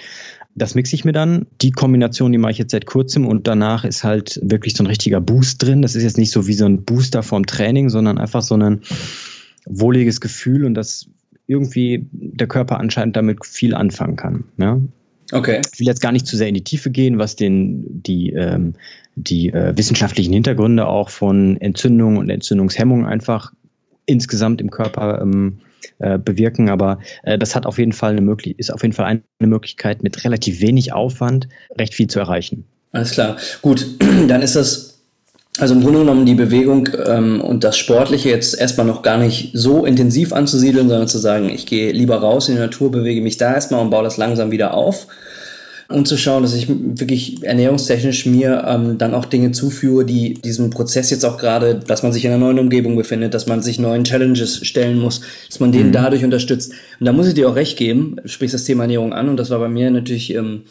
das 0.56 0.74
mixe 0.74 0.96
ich 0.96 1.04
mir 1.04 1.12
dann. 1.12 1.46
Die 1.60 1.70
Kombination, 1.70 2.32
die 2.32 2.38
mache 2.38 2.52
ich 2.52 2.58
jetzt 2.58 2.72
seit 2.72 2.86
kurzem 2.86 3.26
und 3.26 3.46
danach 3.46 3.84
ist 3.84 4.04
halt 4.04 4.40
wirklich 4.42 4.74
so 4.74 4.82
ein 4.82 4.86
richtiger 4.86 5.20
Boost 5.20 5.62
drin. 5.62 5.82
Das 5.82 5.94
ist 5.94 6.02
jetzt 6.02 6.16
nicht 6.16 6.30
so 6.32 6.46
wie 6.46 6.54
so 6.54 6.64
ein 6.64 6.84
Booster 6.84 7.22
vorm 7.22 7.44
Training, 7.44 7.90
sondern 7.90 8.16
einfach 8.16 8.40
so 8.40 8.56
ein 8.56 8.80
wohliges 9.66 10.20
Gefühl 10.20 10.64
und 10.64 10.74
dass 10.74 11.08
irgendwie 11.46 12.08
der 12.10 12.46
Körper 12.46 12.80
anscheinend 12.80 13.16
damit 13.16 13.44
viel 13.44 13.74
anfangen 13.74 14.16
kann. 14.16 14.44
Ja? 14.56 14.80
Okay. 15.32 15.60
Ich 15.72 15.80
will 15.80 15.86
jetzt 15.86 16.00
gar 16.00 16.12
nicht 16.12 16.26
zu 16.26 16.36
sehr 16.36 16.48
in 16.48 16.54
die 16.54 16.64
Tiefe 16.64 16.90
gehen, 16.90 17.18
was 17.18 17.36
den, 17.36 18.02
die, 18.02 18.30
ähm, 18.30 18.74
die 19.16 19.48
äh, 19.48 19.76
wissenschaftlichen 19.76 20.32
Hintergründe 20.32 20.86
auch 20.86 21.10
von 21.10 21.60
Entzündung 21.60 22.16
und 22.16 22.30
Entzündungshemmung 22.30 23.06
einfach 23.06 23.52
insgesamt 24.06 24.60
im 24.60 24.70
Körper 24.70 25.20
ähm, 25.20 25.58
äh, 25.98 26.18
bewirken. 26.18 26.68
Aber 26.68 27.00
äh, 27.22 27.38
das 27.38 27.54
hat 27.54 27.66
auf 27.66 27.78
jeden 27.78 27.92
Fall 27.92 28.12
eine 28.12 28.20
möglich 28.20 28.58
ist 28.58 28.72
auf 28.72 28.82
jeden 28.82 28.94
Fall 28.94 29.06
eine 29.06 29.22
Möglichkeit, 29.40 30.02
mit 30.02 30.24
relativ 30.24 30.60
wenig 30.60 30.92
Aufwand 30.92 31.48
recht 31.76 31.94
viel 31.94 32.06
zu 32.06 32.20
erreichen. 32.20 32.64
Alles 32.92 33.10
klar. 33.10 33.36
Gut, 33.62 33.86
dann 34.28 34.42
ist 34.42 34.56
das 34.56 34.95
also 35.58 35.74
im 35.74 35.82
Grunde 35.82 36.00
genommen 36.00 36.26
die 36.26 36.34
Bewegung 36.34 36.88
ähm, 37.06 37.40
und 37.40 37.64
das 37.64 37.78
Sportliche 37.78 38.28
jetzt 38.28 38.58
erstmal 38.58 38.86
noch 38.86 39.02
gar 39.02 39.16
nicht 39.16 39.50
so 39.54 39.86
intensiv 39.86 40.32
anzusiedeln, 40.32 40.88
sondern 40.88 41.08
zu 41.08 41.18
sagen, 41.18 41.48
ich 41.48 41.66
gehe 41.66 41.92
lieber 41.92 42.16
raus 42.16 42.48
in 42.48 42.56
die 42.56 42.60
Natur, 42.60 42.90
bewege 42.90 43.22
mich 43.22 43.38
da 43.38 43.54
erstmal 43.54 43.80
und 43.80 43.90
baue 43.90 44.04
das 44.04 44.18
langsam 44.18 44.50
wieder 44.50 44.74
auf 44.74 45.06
und 45.88 46.08
zu 46.08 46.16
schauen, 46.16 46.42
dass 46.42 46.54
ich 46.54 46.68
wirklich 46.68 47.42
ernährungstechnisch 47.44 48.26
mir 48.26 48.64
ähm, 48.66 48.98
dann 48.98 49.14
auch 49.14 49.24
Dinge 49.24 49.52
zuführe, 49.52 50.04
die 50.04 50.34
diesem 50.34 50.70
Prozess 50.70 51.10
jetzt 51.10 51.24
auch 51.24 51.38
gerade, 51.38 51.76
dass 51.76 52.02
man 52.02 52.12
sich 52.12 52.24
in 52.24 52.32
einer 52.32 52.44
neuen 52.44 52.58
Umgebung 52.58 52.96
befindet, 52.96 53.34
dass 53.34 53.46
man 53.46 53.62
sich 53.62 53.78
neuen 53.78 54.04
Challenges 54.04 54.66
stellen 54.66 54.98
muss, 54.98 55.20
dass 55.48 55.60
man 55.60 55.70
den 55.70 55.88
mhm. 55.88 55.92
dadurch 55.92 56.24
unterstützt. 56.24 56.72
Und 56.98 57.06
da 57.06 57.12
muss 57.12 57.28
ich 57.28 57.34
dir 57.34 57.48
auch 57.48 57.54
recht 57.54 57.78
geben, 57.78 58.16
sprichst 58.24 58.54
das 58.54 58.64
Thema 58.64 58.84
Ernährung 58.84 59.12
an 59.12 59.28
und 59.28 59.36
das 59.36 59.50
war 59.50 59.60
bei 59.60 59.68
mir 59.68 59.90
natürlich, 59.90 60.34
ähm, 60.34 60.62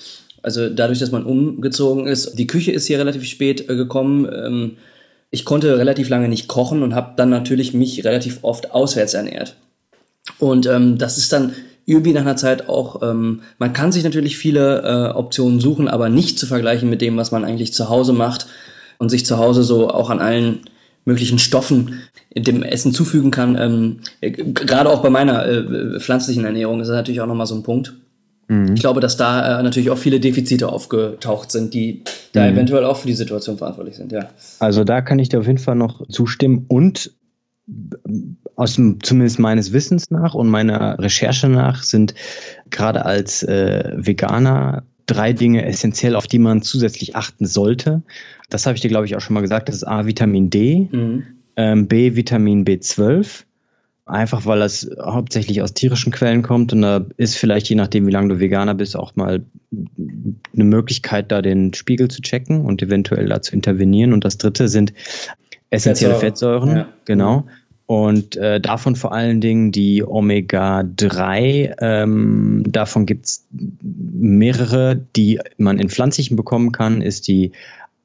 also 0.45 0.69
dadurch, 0.69 0.99
dass 0.99 1.11
man 1.11 1.23
umgezogen 1.23 2.05
ist, 2.05 2.37
die 2.37 2.45
Küche 2.45 2.71
ist 2.71 2.85
hier 2.85 2.99
relativ 2.99 3.25
spät 3.25 3.67
äh, 3.67 3.75
gekommen. 3.75 4.29
Ähm, 4.31 4.77
ich 5.31 5.43
konnte 5.43 5.79
relativ 5.79 6.07
lange 6.07 6.29
nicht 6.29 6.47
kochen 6.47 6.83
und 6.83 6.93
habe 6.93 7.13
dann 7.17 7.31
natürlich 7.31 7.73
mich 7.73 8.05
relativ 8.05 8.39
oft 8.43 8.71
auswärts 8.71 9.15
ernährt. 9.15 9.55
Und 10.37 10.67
ähm, 10.67 10.99
das 10.99 11.17
ist 11.17 11.33
dann 11.33 11.53
irgendwie 11.87 12.13
nach 12.13 12.21
einer 12.21 12.35
Zeit 12.37 12.69
auch, 12.69 13.01
ähm, 13.01 13.41
man 13.57 13.73
kann 13.73 13.91
sich 13.91 14.03
natürlich 14.03 14.37
viele 14.37 14.83
äh, 14.83 15.17
Optionen 15.17 15.59
suchen, 15.59 15.87
aber 15.87 16.09
nicht 16.09 16.37
zu 16.37 16.45
vergleichen 16.45 16.91
mit 16.91 17.01
dem, 17.01 17.17
was 17.17 17.31
man 17.31 17.43
eigentlich 17.43 17.73
zu 17.73 17.89
Hause 17.89 18.13
macht 18.13 18.45
und 18.99 19.09
sich 19.09 19.25
zu 19.25 19.39
Hause 19.39 19.63
so 19.63 19.89
auch 19.89 20.11
an 20.11 20.19
allen 20.19 20.59
möglichen 21.05 21.39
Stoffen 21.39 22.01
dem 22.35 22.61
Essen 22.61 22.93
zufügen 22.93 23.31
kann. 23.31 23.57
Ähm, 23.57 23.99
äh, 24.21 24.29
Gerade 24.29 24.91
auch 24.91 25.01
bei 25.01 25.09
meiner 25.09 25.43
äh, 25.47 25.99
pflanzlichen 25.99 26.45
Ernährung 26.45 26.81
ist 26.81 26.87
das 26.89 26.95
natürlich 26.97 27.21
auch 27.21 27.27
nochmal 27.27 27.47
so 27.47 27.55
ein 27.55 27.63
Punkt. 27.63 27.95
Mhm. 28.47 28.73
Ich 28.73 28.79
glaube, 28.79 28.99
dass 28.99 29.17
da 29.17 29.59
äh, 29.59 29.63
natürlich 29.63 29.89
auch 29.89 29.97
viele 29.97 30.19
Defizite 30.19 30.69
aufgetaucht 30.69 31.51
sind, 31.51 31.73
die 31.73 32.03
da 32.33 32.43
mhm. 32.43 32.53
eventuell 32.53 32.85
auch 32.85 32.97
für 32.97 33.07
die 33.07 33.13
Situation 33.13 33.57
verantwortlich 33.57 33.95
sind, 33.95 34.11
ja. 34.11 34.29
Also 34.59 34.83
da 34.83 35.01
kann 35.01 35.19
ich 35.19 35.29
dir 35.29 35.39
auf 35.39 35.47
jeden 35.47 35.59
Fall 35.59 35.75
noch 35.75 36.07
zustimmen 36.07 36.65
und 36.67 37.11
aus 38.55 38.75
dem, 38.75 39.01
zumindest 39.01 39.39
meines 39.39 39.73
Wissens 39.73 40.11
nach 40.11 40.35
und 40.35 40.49
meiner 40.49 40.99
Recherche 40.99 41.49
nach 41.49 41.83
sind 41.83 42.13
gerade 42.69 43.05
als 43.05 43.41
äh, 43.43 43.91
Veganer 43.95 44.83
drei 45.07 45.33
Dinge 45.33 45.65
essentiell, 45.65 46.15
auf 46.15 46.27
die 46.27 46.39
man 46.39 46.61
zusätzlich 46.61 47.15
achten 47.15 47.45
sollte. 47.45 48.03
Das 48.49 48.65
habe 48.65 48.75
ich 48.75 48.81
dir, 48.81 48.89
glaube 48.89 49.05
ich, 49.05 49.15
auch 49.15 49.21
schon 49.21 49.33
mal 49.33 49.41
gesagt. 49.41 49.69
Das 49.69 49.75
ist 49.75 49.83
A, 49.83 50.05
Vitamin 50.05 50.49
D, 50.49 50.89
mhm. 50.91 51.23
ähm, 51.55 51.87
B, 51.87 52.15
Vitamin 52.15 52.65
B12. 52.65 53.45
Einfach 54.07 54.45
weil 54.45 54.59
das 54.59 54.87
hauptsächlich 55.01 55.63
aus 55.63 55.73
tierischen 55.73 56.11
Quellen 56.11 56.43
kommt 56.43 56.71
und 56.73 56.83
da 56.83 57.07
ist 57.17 57.37
vielleicht, 57.37 57.67
je 57.69 57.75
nachdem, 57.75 58.05
wie 58.05 58.11
lange 58.11 58.29
du 58.29 58.39
Veganer 58.39 58.75
bist, 58.75 58.95
auch 58.95 59.15
mal 59.15 59.43
eine 59.71 60.63
Möglichkeit, 60.63 61.31
da 61.31 61.41
den 61.41 61.73
Spiegel 61.73 62.07
zu 62.07 62.21
checken 62.21 62.61
und 62.61 62.83
eventuell 62.83 63.25
da 63.25 63.41
zu 63.41 63.53
intervenieren. 63.53 64.13
Und 64.13 64.23
das 64.23 64.37
dritte 64.37 64.67
sind 64.67 64.93
essentielle 65.71 66.15
Fettsäuren, 66.15 66.69
Fettsäuren 66.69 66.77
ja. 66.77 66.93
genau. 67.05 67.45
Und 67.87 68.35
äh, 68.35 68.61
davon 68.61 68.95
vor 68.95 69.11
allen 69.11 69.41
Dingen 69.41 69.71
die 69.71 70.03
Omega-3. 70.03 71.75
Ähm, 71.79 72.63
davon 72.67 73.07
gibt 73.07 73.25
es 73.25 73.47
mehrere, 73.51 74.95
die 75.15 75.39
man 75.57 75.79
in 75.79 75.89
pflanzlichen 75.89 76.35
bekommen 76.35 76.71
kann, 76.71 77.01
ist 77.01 77.27
die 77.27 77.53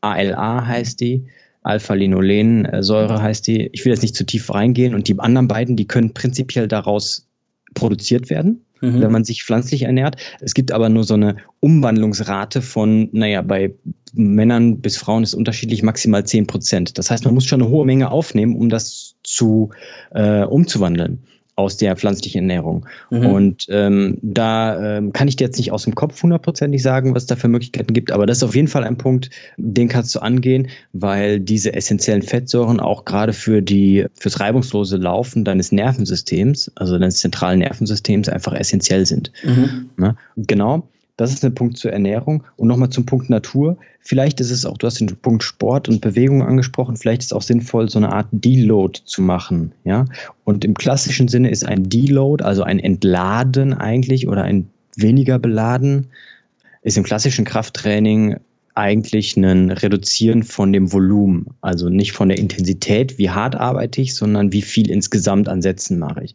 ALA 0.00 0.66
heißt 0.66 1.00
die. 1.00 1.26
Alpha-Linolensäure 1.62 3.22
heißt 3.22 3.46
die. 3.46 3.68
Ich 3.72 3.84
will 3.84 3.92
jetzt 3.92 4.02
nicht 4.02 4.16
zu 4.16 4.24
tief 4.24 4.52
reingehen. 4.52 4.94
Und 4.94 5.08
die 5.08 5.18
anderen 5.18 5.48
beiden, 5.48 5.76
die 5.76 5.86
können 5.86 6.14
prinzipiell 6.14 6.68
daraus 6.68 7.28
produziert 7.74 8.30
werden, 8.30 8.64
mhm. 8.80 9.00
wenn 9.00 9.12
man 9.12 9.24
sich 9.24 9.44
pflanzlich 9.44 9.82
ernährt. 9.82 10.16
Es 10.40 10.54
gibt 10.54 10.72
aber 10.72 10.88
nur 10.88 11.04
so 11.04 11.14
eine 11.14 11.36
Umwandlungsrate 11.60 12.62
von, 12.62 13.08
naja, 13.12 13.42
bei 13.42 13.74
Männern 14.12 14.80
bis 14.80 14.96
Frauen 14.96 15.22
ist 15.22 15.34
unterschiedlich 15.34 15.82
maximal 15.82 16.24
10 16.24 16.46
Prozent. 16.46 16.98
Das 16.98 17.10
heißt, 17.10 17.24
man 17.24 17.34
muss 17.34 17.44
schon 17.44 17.62
eine 17.62 17.70
hohe 17.70 17.86
Menge 17.86 18.10
aufnehmen, 18.10 18.56
um 18.56 18.68
das 18.68 19.16
zu 19.22 19.70
äh, 20.12 20.42
umzuwandeln 20.42 21.24
aus 21.60 21.76
der 21.76 21.96
pflanzlichen 21.96 22.42
Ernährung. 22.42 22.86
Mhm. 23.10 23.26
Und 23.26 23.66
ähm, 23.68 24.18
da 24.22 24.98
ähm, 24.98 25.12
kann 25.12 25.28
ich 25.28 25.36
dir 25.36 25.44
jetzt 25.44 25.58
nicht 25.58 25.72
aus 25.72 25.84
dem 25.84 25.94
Kopf 25.94 26.22
hundertprozentig 26.22 26.82
sagen, 26.82 27.14
was 27.14 27.24
es 27.24 27.26
da 27.26 27.36
für 27.36 27.48
Möglichkeiten 27.48 27.92
gibt, 27.92 28.10
aber 28.10 28.26
das 28.26 28.38
ist 28.38 28.42
auf 28.42 28.54
jeden 28.54 28.68
Fall 28.68 28.84
ein 28.84 28.96
Punkt, 28.96 29.30
den 29.56 29.88
kannst 29.88 30.14
du 30.14 30.20
angehen, 30.20 30.68
weil 30.92 31.40
diese 31.40 31.74
essentiellen 31.74 32.22
Fettsäuren 32.22 32.80
auch 32.80 33.04
gerade 33.04 33.32
für 33.32 33.62
die 33.62 34.06
fürs 34.18 34.40
reibungslose 34.40 34.96
Laufen 34.96 35.44
deines 35.44 35.72
Nervensystems, 35.72 36.72
also 36.74 36.98
deines 36.98 37.18
zentralen 37.18 37.60
Nervensystems, 37.60 38.28
einfach 38.28 38.54
essentiell 38.54 39.06
sind. 39.06 39.32
Mhm. 39.44 39.90
Ja, 39.98 40.16
genau. 40.36 40.88
Das 41.20 41.34
ist 41.34 41.44
ein 41.44 41.54
Punkt 41.54 41.76
zur 41.76 41.92
Ernährung. 41.92 42.44
Und 42.56 42.68
nochmal 42.68 42.88
zum 42.88 43.04
Punkt 43.04 43.28
Natur. 43.28 43.76
Vielleicht 44.00 44.40
ist 44.40 44.50
es 44.50 44.64
auch, 44.64 44.78
du 44.78 44.86
hast 44.86 45.00
den 45.00 45.14
Punkt 45.16 45.42
Sport 45.42 45.86
und 45.86 46.00
Bewegung 46.00 46.42
angesprochen, 46.42 46.96
vielleicht 46.96 47.20
ist 47.20 47.26
es 47.26 47.32
auch 47.34 47.42
sinnvoll, 47.42 47.90
so 47.90 47.98
eine 47.98 48.10
Art 48.10 48.28
Deload 48.32 49.00
zu 49.04 49.20
machen. 49.20 49.72
Ja? 49.84 50.06
Und 50.44 50.64
im 50.64 50.72
klassischen 50.72 51.28
Sinne 51.28 51.50
ist 51.50 51.66
ein 51.66 51.90
Deload, 51.90 52.42
also 52.42 52.62
ein 52.62 52.78
Entladen 52.78 53.74
eigentlich 53.74 54.28
oder 54.28 54.44
ein 54.44 54.70
weniger 54.96 55.38
beladen, 55.38 56.06
ist 56.80 56.96
im 56.96 57.04
klassischen 57.04 57.44
Krafttraining 57.44 58.36
eigentlich 58.74 59.36
ein 59.36 59.70
Reduzieren 59.70 60.42
von 60.42 60.72
dem 60.72 60.90
Volumen. 60.90 61.48
Also 61.60 61.90
nicht 61.90 62.12
von 62.12 62.30
der 62.30 62.38
Intensität, 62.38 63.18
wie 63.18 63.28
hart 63.28 63.56
arbeite 63.56 64.00
ich, 64.00 64.14
sondern 64.14 64.54
wie 64.54 64.62
viel 64.62 64.90
insgesamt 64.90 65.50
an 65.50 65.60
Sätzen 65.60 65.98
mache 65.98 66.24
ich. 66.24 66.34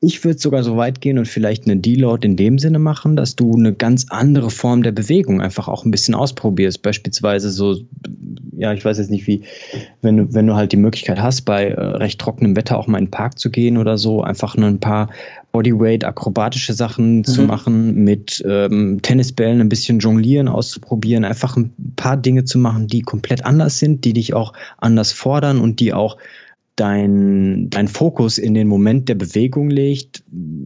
Ich 0.00 0.22
würde 0.24 0.38
sogar 0.38 0.62
so 0.62 0.76
weit 0.76 1.00
gehen 1.00 1.18
und 1.18 1.26
vielleicht 1.26 1.64
eine 1.64 1.76
Deload 1.76 2.26
in 2.26 2.36
dem 2.36 2.60
Sinne 2.60 2.78
machen, 2.78 3.16
dass 3.16 3.34
du 3.34 3.56
eine 3.56 3.72
ganz 3.72 4.06
andere 4.10 4.50
Form 4.50 4.84
der 4.84 4.92
Bewegung 4.92 5.40
einfach 5.40 5.66
auch 5.66 5.84
ein 5.84 5.90
bisschen 5.90 6.14
ausprobierst. 6.14 6.82
Beispielsweise 6.82 7.50
so, 7.50 7.78
ja, 8.56 8.72
ich 8.72 8.84
weiß 8.84 8.98
jetzt 8.98 9.10
nicht 9.10 9.26
wie, 9.26 9.42
wenn 10.00 10.16
du, 10.16 10.34
wenn 10.34 10.46
du 10.46 10.54
halt 10.54 10.70
die 10.70 10.76
Möglichkeit 10.76 11.20
hast, 11.20 11.42
bei 11.42 11.70
äh, 11.70 11.80
recht 11.80 12.20
trockenem 12.20 12.54
Wetter 12.54 12.78
auch 12.78 12.86
mal 12.86 12.98
in 12.98 13.06
den 13.06 13.10
Park 13.10 13.40
zu 13.40 13.50
gehen 13.50 13.76
oder 13.76 13.98
so, 13.98 14.22
einfach 14.22 14.56
nur 14.56 14.68
ein 14.68 14.78
paar 14.78 15.08
Bodyweight, 15.50 16.04
akrobatische 16.04 16.74
Sachen 16.74 17.18
mhm. 17.18 17.24
zu 17.24 17.42
machen, 17.42 18.04
mit 18.04 18.40
ähm, 18.46 19.00
Tennisbällen 19.02 19.60
ein 19.60 19.68
bisschen 19.68 19.98
jonglieren 19.98 20.46
auszuprobieren, 20.46 21.24
einfach 21.24 21.56
ein 21.56 21.72
paar 21.96 22.16
Dinge 22.16 22.44
zu 22.44 22.58
machen, 22.58 22.86
die 22.86 23.02
komplett 23.02 23.44
anders 23.44 23.80
sind, 23.80 24.04
die 24.04 24.12
dich 24.12 24.34
auch 24.34 24.52
anders 24.76 25.10
fordern 25.10 25.58
und 25.58 25.80
die 25.80 25.92
auch 25.92 26.18
dein, 26.80 27.70
dein 27.70 27.88
Fokus 27.88 28.38
in 28.38 28.54
den 28.54 28.68
Moment 28.68 29.08
der 29.08 29.14
Bewegung 29.16 29.70
legt, 29.70 30.22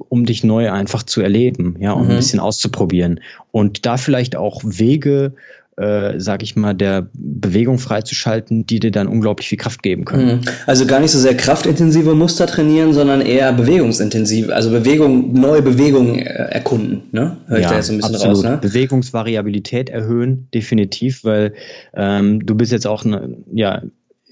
um 0.09 0.27
dich 0.27 0.45
neu 0.45 0.71
einfach 0.71 1.03
zu 1.03 1.21
erleben, 1.21 1.77
ja, 1.81 1.93
und 1.93 2.05
mhm. 2.05 2.11
ein 2.11 2.17
bisschen 2.17 2.41
auszuprobieren. 2.41 3.21
Und 3.51 3.87
da 3.87 3.97
vielleicht 3.97 4.37
auch 4.37 4.61
Wege, 4.65 5.35
äh, 5.79 6.21
sag 6.21 6.43
ich 6.43 6.55
mal, 6.55 6.75
der 6.75 7.09
Bewegung 7.15 7.79
freizuschalten, 7.79 8.67
die 8.67 8.79
dir 8.79 8.91
dann 8.91 9.07
unglaublich 9.09 9.49
viel 9.49 9.57
Kraft 9.57 9.83
geben 9.83 10.05
können. 10.05 10.41
Mhm. 10.41 10.41
Also 10.67 10.85
gar 10.85 11.01
nicht 11.01 11.13
so 11.13 11.19
sehr 11.19 11.35
kraftintensive 11.35 12.15
Muster 12.15 12.47
trainieren, 12.47 12.93
sondern 12.93 13.23
eher 13.23 13.53
bewegungsintensiv, 13.55 14.51
also 14.51 14.71
Bewegung, 14.71 15.33
neue 15.33 15.63
Bewegungen 15.63 16.19
äh, 16.19 16.25
erkunden, 16.25 17.05
ne? 17.13 17.39
Hör 17.47 17.57
ich 17.57 17.65
ja, 17.65 17.71
da 17.71 17.77
jetzt 17.77 17.91
ein 17.91 17.97
bisschen 17.97 18.15
absolut. 18.15 18.37
raus, 18.37 18.45
ne? 18.45 18.59
Bewegungsvariabilität 18.61 19.89
erhöhen, 19.89 20.49
definitiv, 20.53 21.25
weil 21.25 21.55
ähm, 21.95 22.45
du 22.45 22.55
bist 22.55 22.71
jetzt 22.71 22.87
auch, 22.87 23.07
ne, 23.07 23.39
ja, 23.55 23.83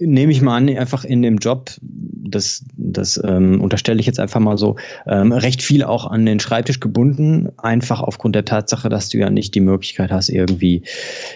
nehme 0.01 0.33
ich 0.33 0.41
mal 0.41 0.57
an, 0.57 0.69
einfach 0.69 1.05
in 1.05 1.23
dem 1.23 1.39
Job, 1.39 1.71
das, 1.83 2.65
das 2.77 3.21
ähm, 3.23 3.61
unterstelle 3.61 4.01
ich 4.01 4.07
jetzt 4.07 4.19
einfach 4.19 4.41
mal 4.41 4.57
so, 4.57 4.77
ähm, 5.07 5.33
recht 5.33 5.63
viel 5.63 5.85
auch 5.85 6.07
an 6.07 6.25
den 6.25 6.41
Schreibtisch 6.41 6.81
gebunden, 6.81 7.51
einfach 7.59 8.01
aufgrund 8.01 8.35
der 8.35 8.45
Tatsache, 8.45 8.89
dass 8.89 9.11
du 9.11 9.19
ja 9.19 9.31
nicht 9.31 9.55
die 9.55 9.61
Möglichkeit 9.61 10.11
hast, 10.11 10.31
irgendwie 10.31 10.83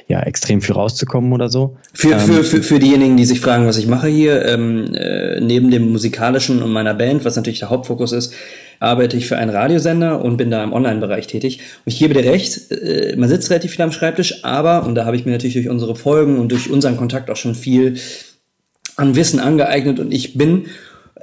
ja 0.08 0.20
extrem 0.22 0.62
viel 0.62 0.74
rauszukommen 0.74 1.32
oder 1.32 1.48
so. 1.48 1.76
Für, 1.92 2.12
ähm, 2.12 2.20
für, 2.20 2.44
für, 2.44 2.62
für 2.62 2.78
diejenigen, 2.78 3.16
die 3.16 3.26
sich 3.26 3.40
fragen, 3.40 3.66
was 3.66 3.76
ich 3.76 3.86
mache 3.86 4.08
hier, 4.08 4.44
ähm, 4.46 4.94
äh, 4.94 5.40
neben 5.40 5.70
dem 5.70 5.92
musikalischen 5.92 6.62
und 6.62 6.72
meiner 6.72 6.94
Band, 6.94 7.24
was 7.24 7.36
natürlich 7.36 7.60
der 7.60 7.70
Hauptfokus 7.70 8.12
ist, 8.12 8.32
arbeite 8.80 9.16
ich 9.16 9.26
für 9.26 9.36
einen 9.36 9.50
Radiosender 9.50 10.22
und 10.22 10.36
bin 10.36 10.50
da 10.50 10.62
im 10.64 10.72
Online-Bereich 10.72 11.26
tätig. 11.26 11.60
Und 11.84 11.92
ich 11.92 11.98
gebe 11.98 12.14
dir 12.14 12.24
recht, 12.24 12.70
äh, 12.70 13.14
man 13.16 13.28
sitzt 13.28 13.50
relativ 13.50 13.72
viel 13.72 13.82
am 13.82 13.92
Schreibtisch, 13.92 14.44
aber, 14.44 14.86
und 14.86 14.94
da 14.94 15.04
habe 15.04 15.16
ich 15.16 15.24
mir 15.24 15.32
natürlich 15.32 15.54
durch 15.54 15.68
unsere 15.68 15.96
Folgen 15.96 16.38
und 16.38 16.50
durch 16.50 16.70
unseren 16.70 16.96
Kontakt 16.96 17.30
auch 17.30 17.36
schon 17.36 17.54
viel 17.54 17.96
an 18.96 19.16
Wissen 19.16 19.40
angeeignet 19.40 19.98
und 19.98 20.12
ich 20.12 20.36
bin 20.36 20.66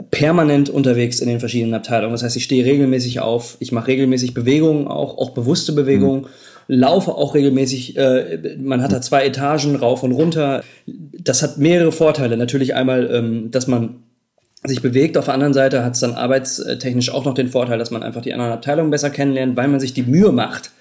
permanent 0.09 0.69
unterwegs 0.69 1.19
in 1.19 1.27
den 1.27 1.39
verschiedenen 1.39 1.73
Abteilungen. 1.73 2.13
Das 2.13 2.23
heißt, 2.23 2.35
ich 2.37 2.43
stehe 2.43 2.65
regelmäßig 2.65 3.19
auf, 3.19 3.57
ich 3.59 3.71
mache 3.71 3.87
regelmäßig 3.87 4.33
Bewegungen, 4.33 4.87
auch, 4.87 5.17
auch 5.17 5.31
bewusste 5.31 5.73
Bewegungen, 5.73 6.21
mhm. 6.21 6.27
laufe 6.67 7.11
auch 7.11 7.35
regelmäßig, 7.35 7.97
äh, 7.97 8.57
man 8.59 8.81
hat 8.81 8.91
da 8.91 9.01
zwei 9.01 9.25
Etagen 9.25 9.75
rauf 9.75 10.03
und 10.03 10.11
runter. 10.11 10.63
Das 10.85 11.43
hat 11.43 11.57
mehrere 11.57 11.91
Vorteile. 11.91 12.37
Natürlich 12.37 12.73
einmal, 12.73 13.09
ähm, 13.13 13.51
dass 13.51 13.67
man 13.67 14.03
sich 14.63 14.81
bewegt. 14.81 15.17
Auf 15.17 15.25
der 15.25 15.33
anderen 15.33 15.53
Seite 15.53 15.83
hat 15.83 15.93
es 15.93 15.99
dann 15.99 16.13
arbeitstechnisch 16.13 17.11
auch 17.11 17.25
noch 17.25 17.33
den 17.33 17.49
Vorteil, 17.49 17.79
dass 17.79 17.91
man 17.91 18.03
einfach 18.03 18.21
die 18.21 18.33
anderen 18.33 18.51
Abteilungen 18.51 18.91
besser 18.91 19.09
kennenlernt, 19.09 19.57
weil 19.57 19.67
man 19.67 19.79
sich 19.79 19.93
die 19.93 20.03
Mühe 20.03 20.31
macht, 20.31 20.71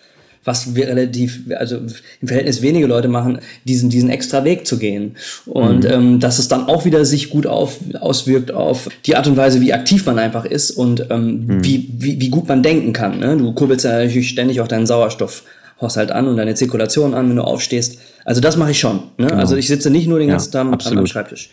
was 0.45 0.75
wir 0.75 0.89
relativ, 0.89 1.43
also 1.57 1.77
im 2.21 2.29
Verhältnis 2.29 2.63
wenige 2.63 2.87
Leute 2.87 3.09
machen, 3.09 3.41
diesen, 3.65 3.91
diesen 3.91 4.09
extra 4.09 4.45
Weg 4.45 4.67
zu 4.67 4.79
gehen. 4.79 5.17
Und 5.47 5.85
mhm. 5.85 5.91
ähm, 5.91 6.21
dass 6.21 6.39
es 6.39 6.49
dann 6.49 6.67
auch 6.67 6.85
wieder 6.85 7.05
sich 7.05 7.31
gut 7.31 7.47
auf, 7.47 7.79
auswirkt 8.01 8.53
auf 8.53 8.89
die 9.05 9.17
Art 9.17 9.27
und 9.27 9.37
Weise, 9.37 9.61
wie 9.61 9.73
aktiv 9.73 10.07
man 10.07 10.19
einfach 10.19 10.45
ist 10.45 10.71
und 10.71 11.07
ähm, 11.11 11.47
mhm. 11.47 11.65
wie, 11.65 11.89
wie, 11.93 12.21
wie 12.21 12.31
gut 12.31 12.49
man 12.49 12.63
denken 12.63 12.93
kann. 12.93 13.19
Ne? 13.19 13.37
Du 13.37 13.53
kurbelst 13.53 13.85
ja 13.85 13.93
natürlich 13.93 14.31
ständig 14.31 14.61
auch 14.61 14.69
deinen 14.69 14.87
Sauerstoffhaushalt 14.87 16.11
an 16.11 16.27
und 16.27 16.39
deine 16.39 16.55
Zirkulation 16.55 17.13
an, 17.13 17.29
wenn 17.29 17.37
du 17.37 17.43
aufstehst. 17.43 17.99
Also 18.25 18.41
das 18.41 18.57
mache 18.57 18.71
ich 18.71 18.79
schon. 18.79 18.97
Ne? 19.19 19.27
Genau. 19.27 19.35
Also 19.35 19.57
ich 19.57 19.69
sitze 19.69 19.91
nicht 19.91 20.07
nur 20.07 20.19
den 20.19 20.29
ganzen 20.29 20.53
ja, 20.53 20.65
Tag 20.65 20.97
am 20.97 21.07
Schreibtisch. 21.07 21.51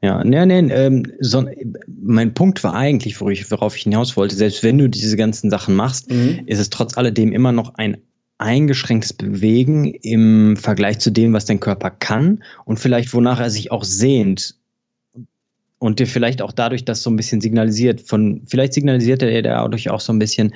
Ja, 0.00 0.22
nee, 0.22 0.46
nee, 0.46 0.72
ähm, 0.72 1.04
so, 1.18 1.44
mein 1.88 2.32
Punkt 2.32 2.62
war 2.62 2.74
eigentlich, 2.74 3.20
worauf 3.20 3.32
ich, 3.32 3.50
worauf 3.50 3.76
ich 3.76 3.82
hinaus 3.82 4.16
wollte, 4.16 4.36
selbst 4.36 4.62
wenn 4.62 4.78
du 4.78 4.88
diese 4.88 5.16
ganzen 5.16 5.50
Sachen 5.50 5.74
machst, 5.74 6.10
mhm. 6.10 6.42
ist 6.46 6.60
es 6.60 6.70
trotz 6.70 6.96
alledem 6.96 7.32
immer 7.32 7.50
noch 7.50 7.74
ein 7.74 7.96
eingeschränktes 8.38 9.12
Bewegen 9.12 9.84
im 9.86 10.56
Vergleich 10.56 11.00
zu 11.00 11.10
dem, 11.10 11.32
was 11.32 11.46
dein 11.46 11.58
Körper 11.58 11.90
kann 11.90 12.44
und 12.64 12.78
vielleicht 12.78 13.12
wonach 13.12 13.40
er 13.40 13.50
sich 13.50 13.72
auch 13.72 13.82
sehnt 13.82 14.54
und 15.78 15.98
dir 15.98 16.06
vielleicht 16.06 16.42
auch 16.42 16.52
dadurch 16.52 16.84
das 16.84 17.02
so 17.02 17.10
ein 17.10 17.16
bisschen 17.16 17.40
signalisiert 17.40 18.00
von, 18.00 18.42
vielleicht 18.46 18.74
signalisiert 18.74 19.22
er 19.22 19.30
dir 19.30 19.42
dadurch 19.42 19.90
auch 19.90 20.00
so 20.00 20.12
ein 20.12 20.20
bisschen, 20.20 20.54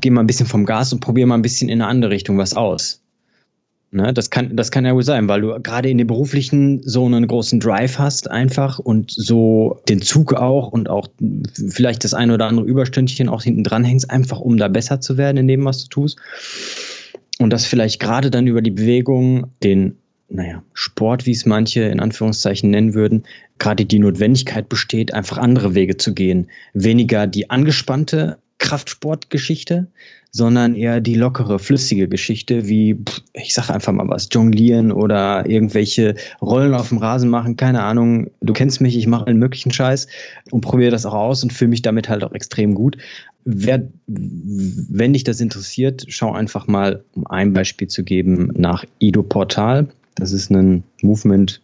geh 0.00 0.10
mal 0.10 0.20
ein 0.20 0.28
bisschen 0.28 0.46
vom 0.46 0.64
Gas 0.64 0.92
und 0.92 1.00
probier 1.00 1.26
mal 1.26 1.34
ein 1.34 1.42
bisschen 1.42 1.68
in 1.68 1.82
eine 1.82 1.90
andere 1.90 2.12
Richtung 2.12 2.38
was 2.38 2.54
aus. 2.54 3.02
Ne, 3.96 4.12
das 4.12 4.28
kann, 4.28 4.54
das 4.54 4.70
kann 4.70 4.84
ja 4.84 4.94
wohl 4.94 5.02
sein, 5.02 5.26
weil 5.26 5.40
du 5.40 5.58
gerade 5.58 5.88
in 5.88 5.96
den 5.96 6.06
beruflichen 6.06 6.82
so 6.82 7.06
einen 7.06 7.26
großen 7.26 7.60
Drive 7.60 7.98
hast 7.98 8.30
einfach 8.30 8.78
und 8.78 9.10
so 9.10 9.80
den 9.88 10.02
Zug 10.02 10.34
auch 10.34 10.68
und 10.70 10.90
auch 10.90 11.08
vielleicht 11.54 12.04
das 12.04 12.12
ein 12.12 12.30
oder 12.30 12.44
andere 12.44 12.66
Überstündchen 12.66 13.30
auch 13.30 13.42
hinten 13.42 13.64
dran 13.64 13.84
hängst, 13.84 14.10
einfach 14.10 14.38
um 14.38 14.58
da 14.58 14.68
besser 14.68 15.00
zu 15.00 15.16
werden 15.16 15.38
in 15.38 15.48
dem, 15.48 15.64
was 15.64 15.84
du 15.84 15.88
tust. 15.88 16.18
Und 17.38 17.48
das 17.48 17.64
vielleicht 17.64 17.98
gerade 17.98 18.30
dann 18.30 18.46
über 18.46 18.60
die 18.60 18.70
Bewegung, 18.70 19.46
den, 19.62 19.96
naja, 20.28 20.62
Sport, 20.74 21.24
wie 21.24 21.32
es 21.32 21.46
manche 21.46 21.84
in 21.84 21.98
Anführungszeichen 21.98 22.68
nennen 22.68 22.92
würden, 22.92 23.22
gerade 23.58 23.86
die 23.86 23.98
Notwendigkeit 23.98 24.68
besteht, 24.68 25.14
einfach 25.14 25.38
andere 25.38 25.74
Wege 25.74 25.96
zu 25.96 26.12
gehen. 26.12 26.48
Weniger 26.74 27.26
die 27.26 27.48
angespannte 27.48 28.36
Kraftsportgeschichte, 28.58 29.86
sondern 30.36 30.74
eher 30.74 31.00
die 31.00 31.14
lockere, 31.14 31.58
flüssige 31.58 32.08
Geschichte, 32.08 32.68
wie, 32.68 32.98
ich 33.32 33.54
sag 33.54 33.70
einfach 33.70 33.94
mal 33.94 34.06
was, 34.06 34.28
jonglieren 34.30 34.92
oder 34.92 35.48
irgendwelche 35.48 36.14
Rollen 36.42 36.74
auf 36.74 36.90
dem 36.90 36.98
Rasen 36.98 37.30
machen, 37.30 37.56
keine 37.56 37.82
Ahnung. 37.82 38.28
Du 38.42 38.52
kennst 38.52 38.82
mich, 38.82 38.98
ich 38.98 39.06
mache 39.06 39.26
allen 39.26 39.38
möglichen 39.38 39.72
Scheiß 39.72 40.08
und 40.50 40.60
probiere 40.60 40.90
das 40.90 41.06
auch 41.06 41.14
aus 41.14 41.42
und 41.42 41.54
fühle 41.54 41.70
mich 41.70 41.80
damit 41.80 42.10
halt 42.10 42.22
auch 42.22 42.32
extrem 42.32 42.74
gut. 42.74 42.98
Wer, 43.46 43.88
wenn 44.06 45.14
dich 45.14 45.24
das 45.24 45.40
interessiert, 45.40 46.04
schau 46.08 46.32
einfach 46.32 46.66
mal, 46.66 47.02
um 47.14 47.26
ein 47.26 47.54
Beispiel 47.54 47.88
zu 47.88 48.04
geben, 48.04 48.50
nach 48.54 48.84
Ido 48.98 49.22
Portal. 49.22 49.88
Das 50.16 50.32
ist 50.32 50.50
ein 50.50 50.82
Movement, 51.00 51.62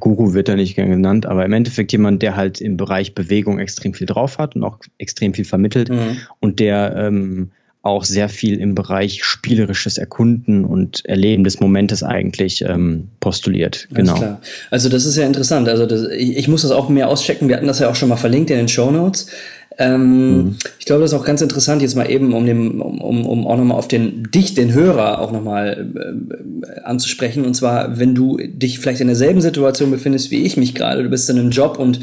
Guru 0.00 0.34
wird 0.34 0.48
er 0.48 0.56
nicht 0.56 0.74
gern 0.74 0.90
genannt, 0.90 1.26
aber 1.26 1.44
im 1.44 1.52
Endeffekt 1.52 1.92
jemand, 1.92 2.20
der 2.20 2.34
halt 2.34 2.60
im 2.60 2.76
Bereich 2.76 3.14
Bewegung 3.14 3.60
extrem 3.60 3.94
viel 3.94 4.08
drauf 4.08 4.38
hat 4.38 4.56
und 4.56 4.64
auch 4.64 4.80
extrem 4.98 5.34
viel 5.34 5.44
vermittelt 5.44 5.88
mhm. 5.88 6.18
und 6.40 6.58
der 6.58 6.96
ähm, 6.96 7.52
auch 7.86 8.04
sehr 8.04 8.28
viel 8.28 8.58
im 8.58 8.74
Bereich 8.74 9.24
spielerisches 9.24 9.96
Erkunden 9.96 10.64
und 10.64 11.04
Erleben 11.06 11.44
des 11.44 11.60
Momentes 11.60 12.02
eigentlich 12.02 12.62
ähm, 12.62 13.08
postuliert. 13.20 13.88
Genau. 13.92 14.14
Klar. 14.14 14.40
Also 14.70 14.88
das 14.88 15.06
ist 15.06 15.16
ja 15.16 15.24
interessant. 15.24 15.68
Also 15.68 15.86
das, 15.86 16.08
ich, 16.10 16.36
ich, 16.36 16.48
muss 16.48 16.62
das 16.62 16.70
auch 16.70 16.88
mehr 16.88 17.08
auschecken. 17.08 17.48
Wir 17.48 17.56
hatten 17.56 17.66
das 17.66 17.78
ja 17.78 17.88
auch 17.88 17.94
schon 17.94 18.08
mal 18.08 18.16
verlinkt 18.16 18.50
in 18.50 18.58
den 18.58 18.68
Show 18.68 18.90
Notes. 18.90 19.28
Ähm, 19.78 20.36
mhm. 20.36 20.56
Ich 20.78 20.86
glaube, 20.86 21.02
das 21.02 21.12
ist 21.12 21.18
auch 21.18 21.24
ganz 21.24 21.42
interessant, 21.42 21.82
jetzt 21.82 21.96
mal 21.96 22.10
eben, 22.10 22.32
um, 22.32 22.46
dem, 22.46 22.80
um, 22.80 23.00
um, 23.00 23.26
um 23.26 23.46
auch 23.46 23.56
nochmal 23.56 23.76
auf 23.76 23.88
den 23.88 24.28
dich, 24.30 24.54
den 24.54 24.72
Hörer, 24.72 25.20
auch 25.20 25.32
nochmal 25.32 25.86
äh, 25.94 26.80
anzusprechen. 26.80 27.44
Und 27.44 27.54
zwar, 27.54 27.98
wenn 27.98 28.14
du 28.14 28.38
dich 28.38 28.78
vielleicht 28.78 29.00
in 29.00 29.08
derselben 29.08 29.40
Situation 29.40 29.90
befindest 29.90 30.30
wie 30.30 30.42
ich 30.42 30.56
mich 30.56 30.74
gerade, 30.74 31.02
du 31.02 31.10
bist 31.10 31.28
in 31.28 31.38
einem 31.38 31.50
Job 31.50 31.78
und 31.78 32.00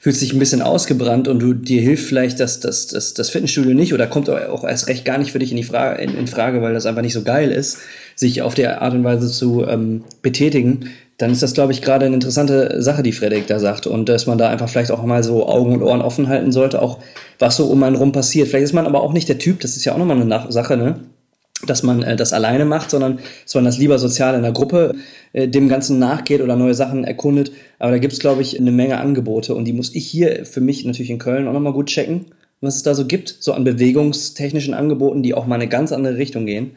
fühlst 0.00 0.22
dich 0.22 0.32
ein 0.32 0.38
bisschen 0.38 0.62
ausgebrannt 0.62 1.28
und 1.28 1.40
du 1.40 1.52
dir 1.52 1.82
hilft 1.82 2.06
vielleicht 2.06 2.40
das, 2.40 2.58
das, 2.58 2.86
das, 2.86 3.12
das 3.12 3.28
Fitnessstudio 3.28 3.74
nicht 3.74 3.92
oder 3.92 4.06
kommt 4.06 4.30
auch 4.30 4.64
erst 4.64 4.88
recht 4.88 5.04
gar 5.04 5.18
nicht 5.18 5.30
für 5.30 5.38
dich 5.38 5.50
in 5.50 5.58
die 5.58 5.62
Frage, 5.62 6.02
in, 6.02 6.16
in 6.16 6.26
Frage, 6.26 6.62
weil 6.62 6.72
das 6.72 6.86
einfach 6.86 7.02
nicht 7.02 7.12
so 7.12 7.22
geil 7.22 7.52
ist, 7.52 7.78
sich 8.16 8.40
auf 8.40 8.54
der 8.54 8.80
Art 8.80 8.94
und 8.94 9.04
Weise 9.04 9.30
zu 9.30 9.66
ähm, 9.68 10.04
betätigen, 10.22 10.90
dann 11.18 11.32
ist 11.32 11.42
das, 11.42 11.52
glaube 11.52 11.72
ich, 11.72 11.82
gerade 11.82 12.06
eine 12.06 12.14
interessante 12.14 12.80
Sache, 12.82 13.02
die 13.02 13.12
Frederik 13.12 13.46
da 13.46 13.58
sagt. 13.58 13.86
Und 13.86 14.08
dass 14.08 14.26
man 14.26 14.38
da 14.38 14.48
einfach 14.48 14.70
vielleicht 14.70 14.90
auch 14.90 15.04
mal 15.04 15.22
so 15.22 15.46
Augen 15.46 15.74
und 15.74 15.82
Ohren 15.82 16.00
offen 16.00 16.28
halten 16.28 16.50
sollte, 16.50 16.80
auch 16.80 16.98
was 17.38 17.56
so 17.56 17.66
um 17.66 17.82
einen 17.82 17.96
rum 17.96 18.12
passiert. 18.12 18.48
Vielleicht 18.48 18.64
ist 18.64 18.72
man 18.72 18.86
aber 18.86 19.02
auch 19.02 19.12
nicht 19.12 19.28
der 19.28 19.38
Typ, 19.38 19.60
das 19.60 19.76
ist 19.76 19.84
ja 19.84 19.92
auch 19.92 19.98
nochmal 19.98 20.18
eine 20.18 20.50
Sache, 20.50 20.78
ne? 20.78 21.00
Dass 21.66 21.82
man 21.82 22.02
äh, 22.02 22.16
das 22.16 22.32
alleine 22.32 22.64
macht, 22.64 22.90
sondern 22.90 23.18
dass 23.44 23.54
man 23.54 23.64
das 23.64 23.78
lieber 23.78 23.98
sozial 23.98 24.34
in 24.34 24.42
der 24.42 24.52
Gruppe 24.52 24.94
äh, 25.32 25.48
dem 25.48 25.68
Ganzen 25.68 25.98
nachgeht 25.98 26.40
oder 26.40 26.56
neue 26.56 26.74
Sachen 26.74 27.04
erkundet. 27.04 27.52
Aber 27.78 27.92
da 27.92 27.98
gibt's 27.98 28.18
glaube 28.18 28.42
ich, 28.42 28.58
eine 28.58 28.72
Menge 28.72 28.98
Angebote 28.98 29.54
und 29.54 29.64
die 29.64 29.72
muss 29.72 29.94
ich 29.94 30.06
hier 30.06 30.44
für 30.44 30.60
mich 30.60 30.84
natürlich 30.84 31.10
in 31.10 31.18
Köln 31.18 31.48
auch 31.48 31.52
nochmal 31.52 31.72
gut 31.72 31.86
checken, 31.86 32.26
was 32.60 32.76
es 32.76 32.82
da 32.82 32.94
so 32.94 33.06
gibt, 33.06 33.36
so 33.40 33.52
an 33.52 33.64
bewegungstechnischen 33.64 34.74
Angeboten, 34.74 35.22
die 35.22 35.34
auch 35.34 35.46
mal 35.46 35.56
eine 35.56 35.68
ganz 35.68 35.92
andere 35.92 36.16
Richtung 36.16 36.46
gehen 36.46 36.72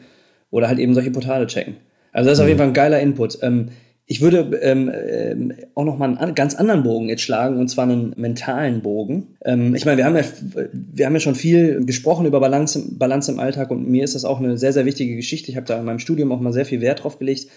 oder 0.50 0.68
halt 0.68 0.78
eben 0.78 0.94
solche 0.94 1.10
Portale 1.10 1.46
checken. 1.46 1.76
Also 2.12 2.30
das 2.30 2.38
ist 2.38 2.42
auf 2.42 2.48
jeden 2.48 2.58
mhm. 2.58 2.60
Fall 2.60 2.68
ein 2.68 2.74
geiler 2.74 3.00
Input. 3.00 3.38
Ähm, 3.42 3.68
ich 4.06 4.20
würde 4.20 4.58
ähm, 4.62 4.90
ähm, 4.92 5.52
auch 5.74 5.84
noch 5.84 5.96
mal 5.96 6.16
einen 6.16 6.34
ganz 6.34 6.54
anderen 6.54 6.82
Bogen 6.82 7.08
jetzt 7.08 7.22
schlagen, 7.22 7.58
und 7.58 7.68
zwar 7.68 7.84
einen 7.84 8.12
mentalen 8.16 8.82
Bogen. 8.82 9.36
Ähm, 9.44 9.74
ich 9.74 9.86
meine, 9.86 9.96
wir 9.96 10.04
haben 10.04 10.16
ja, 10.16 10.24
wir 10.72 11.06
haben 11.06 11.14
ja 11.14 11.20
schon 11.20 11.34
viel 11.34 11.84
gesprochen 11.86 12.26
über 12.26 12.38
Balance, 12.38 12.82
Balance 12.98 13.32
im 13.32 13.40
Alltag 13.40 13.70
und 13.70 13.88
mir 13.88 14.04
ist 14.04 14.14
das 14.14 14.26
auch 14.26 14.40
eine 14.40 14.58
sehr, 14.58 14.74
sehr 14.74 14.84
wichtige 14.84 15.16
Geschichte. 15.16 15.50
Ich 15.50 15.56
habe 15.56 15.66
da 15.66 15.78
in 15.78 15.86
meinem 15.86 16.00
Studium 16.00 16.32
auch 16.32 16.40
mal 16.40 16.52
sehr 16.52 16.66
viel 16.66 16.82
Wert 16.82 17.02
drauf 17.02 17.18
gelegt. 17.18 17.48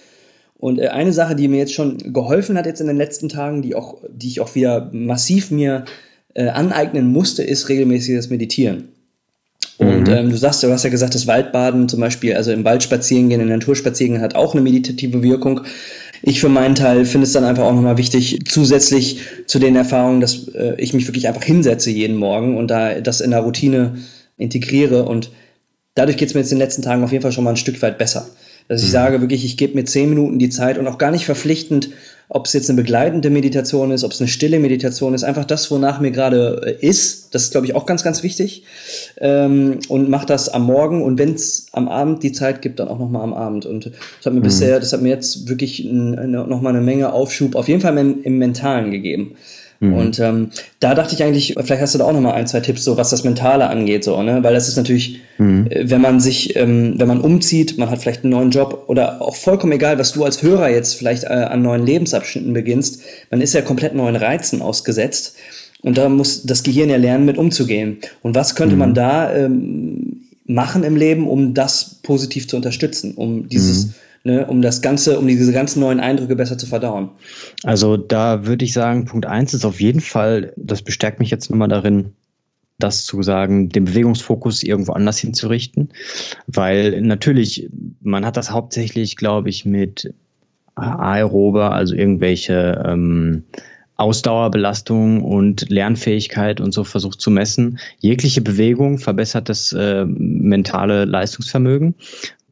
Und 0.57 0.79
äh, 0.79 0.87
eine 0.87 1.11
Sache, 1.11 1.35
die 1.35 1.49
mir 1.49 1.57
jetzt 1.57 1.73
schon 1.73 2.13
geholfen 2.13 2.57
hat 2.57 2.65
jetzt 2.65 2.79
in 2.79 2.87
den 2.87 2.97
letzten 2.97 3.27
Tagen, 3.27 3.61
die 3.61 3.75
auch, 3.75 3.97
die 4.09 4.27
ich 4.27 4.39
auch 4.39 4.55
wieder 4.55 4.89
massiv 4.93 5.51
mir 5.51 5.83
äh, 6.33 6.47
aneignen 6.47 7.07
musste, 7.07 7.43
ist 7.43 7.67
regelmäßiges 7.67 8.29
Meditieren. 8.29 8.87
Und 9.77 10.07
mhm. 10.07 10.13
ähm, 10.13 10.29
du 10.29 10.37
sagst, 10.37 10.63
du 10.63 10.71
hast 10.71 10.83
ja 10.83 10.89
gesagt, 10.89 11.13
das 11.13 11.27
Waldbaden 11.27 11.87
zum 11.87 11.99
Beispiel, 11.99 12.33
also 12.33 12.51
im 12.51 12.63
Wald 12.63 12.81
spazieren 12.81 13.29
gehen, 13.29 13.41
in 13.41 13.49
Natur 13.49 13.75
spazieren 13.75 14.13
gehen, 14.13 14.21
hat 14.21 14.35
auch 14.35 14.53
eine 14.53 14.61
meditative 14.61 15.21
Wirkung. 15.21 15.61
Ich 16.21 16.39
für 16.39 16.49
meinen 16.49 16.75
Teil 16.75 17.05
finde 17.05 17.25
es 17.25 17.33
dann 17.33 17.43
einfach 17.43 17.63
auch 17.63 17.73
nochmal 17.73 17.97
wichtig, 17.97 18.39
zusätzlich 18.47 19.21
zu 19.45 19.59
den 19.59 19.75
Erfahrungen, 19.75 20.21
dass 20.21 20.47
äh, 20.49 20.75
ich 20.77 20.93
mich 20.93 21.07
wirklich 21.07 21.27
einfach 21.27 21.43
hinsetze 21.43 21.91
jeden 21.91 22.17
Morgen 22.17 22.57
und 22.57 22.69
da 22.69 22.99
das 22.99 23.21
in 23.21 23.31
der 23.31 23.41
Routine 23.41 23.97
integriere. 24.37 25.03
Und 25.03 25.31
dadurch 25.95 26.17
geht 26.17 26.29
es 26.29 26.33
mir 26.33 26.41
jetzt 26.41 26.51
in 26.51 26.57
den 26.57 26.65
letzten 26.65 26.81
Tagen 26.81 27.03
auf 27.03 27.11
jeden 27.11 27.21
Fall 27.21 27.31
schon 27.31 27.43
mal 27.43 27.51
ein 27.51 27.57
Stück 27.57 27.81
weit 27.81 27.97
besser. 27.97 28.27
Dass 28.67 28.81
ich 28.81 28.87
mhm. 28.87 28.93
sage 28.93 29.21
wirklich, 29.21 29.45
ich 29.45 29.57
gebe 29.57 29.75
mir 29.75 29.85
zehn 29.85 30.09
Minuten 30.09 30.39
die 30.39 30.49
Zeit 30.49 30.77
und 30.77 30.87
auch 30.87 30.97
gar 30.97 31.11
nicht 31.11 31.25
verpflichtend, 31.25 31.89
ob 32.29 32.45
es 32.45 32.53
jetzt 32.53 32.69
eine 32.69 32.81
begleitende 32.81 33.29
Meditation 33.29 33.91
ist, 33.91 34.03
ob 34.03 34.11
es 34.11 34.19
eine 34.19 34.27
stille 34.27 34.59
Meditation 34.59 35.13
ist, 35.13 35.23
einfach 35.23 35.45
das, 35.45 35.71
wonach 35.71 36.01
mir 36.01 36.11
gerade 36.11 36.77
äh, 36.81 36.85
ist. 36.85 37.33
Das 37.33 37.43
ist, 37.43 37.51
glaube 37.51 37.67
ich, 37.67 37.75
auch 37.75 37.85
ganz, 37.85 38.03
ganz 38.03 38.21
wichtig. 38.21 38.63
Ähm, 39.17 39.79
und 39.87 40.09
mach 40.09 40.25
das 40.25 40.49
am 40.49 40.63
Morgen 40.63 41.03
und 41.03 41.17
wenn 41.17 41.35
es 41.35 41.67
am 41.71 41.87
Abend 41.87 42.23
die 42.23 42.33
Zeit 42.33 42.61
gibt, 42.61 42.79
dann 42.79 42.89
auch 42.89 42.99
nochmal 42.99 43.23
am 43.23 43.33
Abend. 43.33 43.65
Und 43.65 43.85
das 43.85 44.25
hat 44.25 44.33
mir 44.33 44.39
mhm. 44.39 44.43
bisher, 44.43 44.79
das 44.79 44.91
hat 44.91 45.01
mir 45.01 45.09
jetzt 45.09 45.47
wirklich 45.47 45.85
nochmal 45.85 46.75
eine 46.75 46.83
Menge 46.83 47.13
Aufschub, 47.13 47.55
auf 47.55 47.69
jeden 47.69 47.81
Fall 47.81 47.97
im, 47.97 48.21
im 48.23 48.37
Mentalen 48.37 48.91
gegeben. 48.91 49.35
Mhm. 49.79 49.93
Und 49.93 50.19
ähm, 50.19 50.49
da 50.79 50.95
dachte 50.95 51.13
ich 51.13 51.23
eigentlich, 51.23 51.55
vielleicht 51.59 51.81
hast 51.81 51.93
du 51.93 51.99
da 51.99 52.05
auch 52.05 52.13
noch 52.13 52.21
mal 52.21 52.33
ein, 52.33 52.47
zwei 52.47 52.61
Tipps, 52.61 52.83
so 52.83 52.97
was 52.97 53.09
das 53.09 53.23
Mentale 53.23 53.69
angeht, 53.69 54.03
so, 54.03 54.21
ne? 54.23 54.43
Weil 54.43 54.53
das 54.53 54.67
ist 54.67 54.75
natürlich, 54.75 55.21
mhm. 55.37 55.67
äh, 55.69 55.89
wenn 55.89 56.01
man 56.01 56.19
sich, 56.19 56.55
ähm, 56.55 56.95
wenn 56.97 57.07
man 57.07 57.21
umzieht, 57.21 57.77
man 57.77 57.89
hat 57.89 57.99
vielleicht 58.01 58.23
einen 58.23 58.31
neuen 58.31 58.51
Job 58.51 58.85
oder 58.87 59.21
auch 59.21 59.35
vollkommen 59.35 59.73
egal, 59.73 59.99
was 59.99 60.13
du 60.13 60.23
als 60.23 60.41
Hörer 60.41 60.69
jetzt 60.69 60.95
vielleicht 60.95 61.23
äh, 61.23 61.27
an 61.27 61.61
neuen 61.61 61.85
Lebensabschnitten 61.85 62.53
beginnst, 62.53 63.01
man 63.29 63.41
ist 63.41 63.53
ja 63.53 63.61
komplett 63.61 63.93
neuen 63.93 64.15
Reizen 64.15 64.61
ausgesetzt. 64.61 65.35
Und 65.81 65.97
da 65.97 66.09
muss 66.09 66.43
das 66.43 66.63
Gehirn 66.63 66.89
ja 66.89 66.97
lernen, 66.97 67.25
mit 67.25 67.37
umzugehen. 67.37 67.97
Und 68.23 68.33
was 68.33 68.55
könnte 68.55 68.75
mhm. 68.75 68.79
man 68.79 68.93
da 68.95 69.33
ähm, 69.33 70.23
machen 70.45 70.83
im 70.83 70.95
Leben, 70.95 71.27
um 71.27 71.53
das 71.53 71.99
positiv 72.01 72.47
zu 72.47 72.55
unterstützen, 72.55 73.13
um 73.15 73.47
dieses 73.47 73.87
mhm 73.87 73.93
ne, 74.27 74.45
um 74.45 74.61
das 74.61 74.81
Ganze, 74.81 75.17
um 75.17 75.27
diese 75.27 75.51
ganzen 75.51 75.79
neuen 75.79 75.99
Eindrücke 75.99 76.35
besser 76.35 76.57
zu 76.57 76.67
verdauen? 76.67 77.09
Also 77.63 77.97
da 77.97 78.45
würde 78.45 78.65
ich 78.65 78.73
sagen, 78.73 79.05
Punkt 79.05 79.25
eins 79.25 79.53
ist 79.53 79.65
auf 79.65 79.81
jeden 79.81 80.01
Fall, 80.01 80.53
das 80.57 80.83
bestärkt 80.83 81.19
mich 81.19 81.31
jetzt 81.31 81.49
nochmal 81.49 81.69
darin, 81.69 82.13
das 82.77 83.05
zu 83.05 83.23
sagen, 83.23 83.69
den 83.69 83.85
Bewegungsfokus 83.85 84.61
irgendwo 84.61 84.91
anders 84.91 85.17
hinzurichten, 85.17 85.89
weil 86.45 87.01
natürlich, 87.01 87.69
man 88.01 88.25
hat 88.25 88.37
das 88.37 88.51
hauptsächlich, 88.51 89.15
glaube 89.15 89.49
ich, 89.49 89.65
mit 89.65 90.13
Aerobe, 90.75 91.71
also 91.71 91.95
irgendwelche 91.95 92.83
ähm, 92.85 93.45
Ausdauerbelastung 93.95 95.23
und 95.23 95.69
Lernfähigkeit 95.69 96.61
und 96.61 96.71
so 96.71 96.83
versucht 96.83 97.19
zu 97.19 97.31
messen. 97.31 97.79
Jegliche 97.97 98.41
Bewegung 98.41 98.99
verbessert 98.99 99.49
das 99.49 99.71
äh, 99.71 100.05
mentale 100.05 101.05
Leistungsvermögen. 101.05 101.95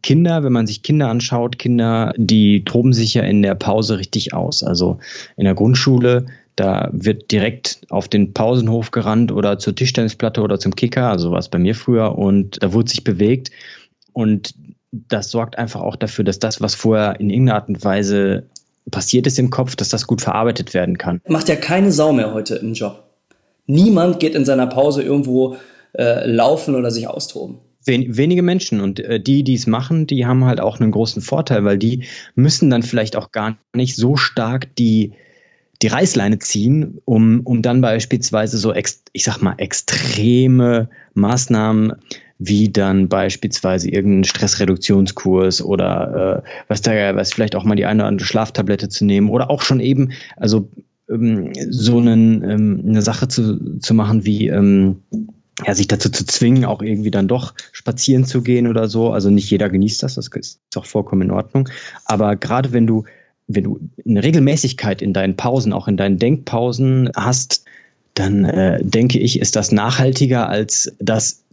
Kinder, 0.06 0.44
wenn 0.44 0.54
man 0.54 0.68
sich 0.68 0.84
Kinder 0.84 1.10
anschaut, 1.10 1.58
Kinder, 1.58 2.14
die 2.16 2.64
toben 2.64 2.94
sich 2.94 3.16
ja 3.16 3.24
in 3.24 3.42
der 3.42 3.56
Pause 3.56 3.98
richtig 3.98 4.36
aus. 4.36 4.62
Also 4.62 5.00
in 5.36 5.46
der 5.46 5.56
Grundschule, 5.56 6.28
da 6.56 6.90
wird 6.92 7.32
direkt 7.32 7.82
auf 7.90 8.08
den 8.08 8.32
Pausenhof 8.32 8.92
gerannt 8.92 9.32
oder 9.32 9.58
zur 9.58 9.74
Tischtennisplatte 9.74 10.44
oder 10.44 10.60
zum 10.60 10.76
Kicker, 10.76 11.10
also 11.10 11.32
was 11.32 11.50
bei 11.50 11.58
mir 11.58 11.74
früher, 11.74 12.20
und 12.20 12.62
da 12.62 12.72
wurde 12.72 12.92
sich 12.92 13.04
bewegt. 13.04 13.50
Und 14.14 14.54
das 14.92 15.32
sorgt 15.32 15.58
einfach 15.58 15.82
auch 15.82 15.96
dafür, 15.96 16.24
dass 16.24 16.38
das, 16.38 16.62
was 16.62 16.76
vorher 16.76 17.20
in 17.20 17.32
irgendeiner 17.32 17.56
Art 17.56 17.70
und 17.70 17.84
Weise 17.84 18.44
passiert 18.92 19.26
ist 19.26 19.40
im 19.40 19.50
Kopf, 19.50 19.76
dass 19.76 19.90
das 19.90 20.06
gut 20.06 20.22
verarbeitet 20.22 20.76
werden 20.76 21.00
kann. 21.00 21.20
Macht 21.28 21.50
ja 21.50 21.56
keine 21.56 21.92
Sau 21.92 22.14
mehr 22.14 22.32
heute 22.32 22.58
im 22.58 22.74
Job. 22.74 23.06
Niemand 23.66 24.20
geht 24.20 24.36
in 24.36 24.46
seiner 24.46 24.68
Pause 24.68 25.02
irgendwo 25.02 25.58
äh, 25.94 26.30
laufen 26.30 26.76
oder 26.76 26.92
sich 26.92 27.08
austoben 27.08 27.58
wenige 27.86 28.42
Menschen 28.42 28.82
und 28.82 29.00
äh, 29.00 29.20
die, 29.20 29.44
die 29.44 29.56
es 29.56 29.68
machen, 29.68 30.08
die 30.08 30.26
haben 30.26 30.46
halt 30.46 30.60
auch 30.60 30.80
einen 30.80 30.92
großen 30.92 31.22
Vorteil, 31.22 31.64
weil 31.66 31.78
die 31.78 32.06
müssen 32.36 32.70
dann 32.70 32.84
vielleicht 32.84 33.16
auch 33.16 33.32
gar 33.32 33.58
nicht 33.74 33.96
so 33.96 34.16
stark 34.16 34.76
die 34.76 35.14
die 35.82 35.88
Reißleine 35.88 36.40
ziehen, 36.40 37.00
um, 37.06 37.42
um 37.42 37.62
dann 37.62 37.82
beispielsweise 37.82 38.58
so, 38.58 38.74
ex, 38.74 39.04
ich 39.12 39.26
sag 39.26 39.42
mal, 39.42 39.56
extreme 39.58 40.90
Maßnahmen 41.14 41.94
wie 42.38 42.70
dann 42.70 43.08
beispielsweise 43.08 43.90
irgendein 43.90 44.26
Stressreduktionskurs 44.26 45.62
oder 45.62 46.44
äh, 46.44 46.50
was 46.68 46.82
da 46.82 47.16
was 47.16 47.34
vielleicht 47.34 47.56
auch 47.56 47.64
mal 47.64 47.76
die 47.76 47.86
eine 47.86 48.02
oder 48.02 48.10
andere 48.10 48.28
Schlaftablette 48.28 48.90
zu 48.90 49.06
nehmen 49.06 49.30
oder 49.30 49.50
auch 49.50 49.62
schon 49.62 49.80
eben 49.80 50.12
also 50.36 50.70
ähm, 51.10 51.54
so 51.70 51.98
einen, 51.98 52.44
ähm, 52.44 52.84
eine 52.86 53.02
Sache 53.02 53.30
zu, 53.30 53.80
zu 53.80 53.94
machen 53.94 54.26
wie 54.26 54.50
ähm, 54.50 54.98
ja, 55.64 55.74
sich 55.74 55.88
dazu 55.88 56.10
zu 56.10 56.26
zwingen, 56.26 56.66
auch 56.66 56.82
irgendwie 56.82 57.12
dann 57.12 57.28
doch 57.28 57.54
spazieren 57.72 58.26
zu 58.26 58.42
gehen 58.42 58.68
oder 58.68 58.88
so. 58.90 59.12
Also 59.12 59.30
nicht 59.30 59.50
jeder 59.50 59.70
genießt 59.70 60.04
das, 60.04 60.16
das 60.16 60.28
ist 60.28 60.60
auch 60.76 60.86
vollkommen 60.86 61.24
in 61.24 61.32
Ordnung. 61.32 61.70
Aber 62.06 62.36
gerade 62.36 62.74
wenn 62.74 62.88
du, 62.88 63.06
wenn 63.48 63.64
du 63.64 63.80
eine 64.06 64.24
Regelmäßigkeit 64.24 65.02
in 65.02 65.14
deinen 65.14 65.38
Pausen, 65.38 65.72
auch 65.72 65.88
in 65.88 65.98
deinen 65.98 66.20
Denkpausen 66.20 67.10
hast, 67.16 67.64
dann 68.16 68.46
äh, 68.46 68.84
denke 68.84 69.20
ich, 69.20 69.40
ist 69.40 69.56
das 69.56 69.72
nachhaltiger 69.72 70.50
als 70.50 70.94
das 71.00 71.44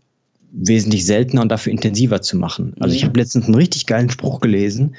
wesentlich 0.52 1.06
seltener 1.06 1.42
und 1.42 1.48
dafür 1.48 1.72
intensiver 1.72 2.22
zu 2.22 2.36
machen. 2.36 2.74
Also 2.80 2.94
ich 2.94 3.04
habe 3.04 3.18
letztens 3.18 3.46
einen 3.46 3.54
richtig 3.54 3.86
geilen 3.86 4.10
Spruch 4.10 4.40
gelesen. 4.40 4.96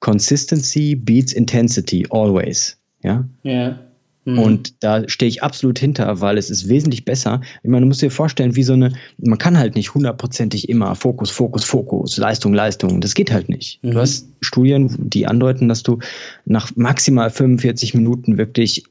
Consistency 0.00 0.94
beats 0.94 1.32
intensity 1.32 2.06
always. 2.10 2.76
Ja. 3.02 3.24
Ja. 3.42 3.85
Mhm. 4.26 4.38
Und 4.38 4.82
da 4.82 5.08
stehe 5.08 5.28
ich 5.28 5.42
absolut 5.42 5.78
hinter, 5.78 6.20
weil 6.20 6.36
es 6.36 6.50
ist 6.50 6.68
wesentlich 6.68 7.04
besser. 7.04 7.40
Ich 7.62 7.70
meine, 7.70 7.82
du 7.82 7.86
musst 7.86 8.02
dir 8.02 8.10
vorstellen, 8.10 8.56
wie 8.56 8.64
so 8.64 8.72
eine, 8.72 8.92
man 9.18 9.38
kann 9.38 9.56
halt 9.56 9.76
nicht 9.76 9.94
hundertprozentig 9.94 10.68
immer 10.68 10.96
Fokus, 10.96 11.30
Fokus, 11.30 11.64
Fokus, 11.64 12.16
Leistung, 12.16 12.52
Leistung. 12.52 13.00
Das 13.00 13.14
geht 13.14 13.32
halt 13.32 13.48
nicht. 13.48 13.82
Mhm. 13.82 13.92
Du 13.92 14.00
hast 14.00 14.28
Studien, 14.40 14.94
die 14.98 15.26
andeuten, 15.26 15.68
dass 15.68 15.84
du 15.84 16.00
nach 16.44 16.74
maximal 16.74 17.30
45 17.30 17.94
Minuten 17.94 18.36
wirklich 18.36 18.84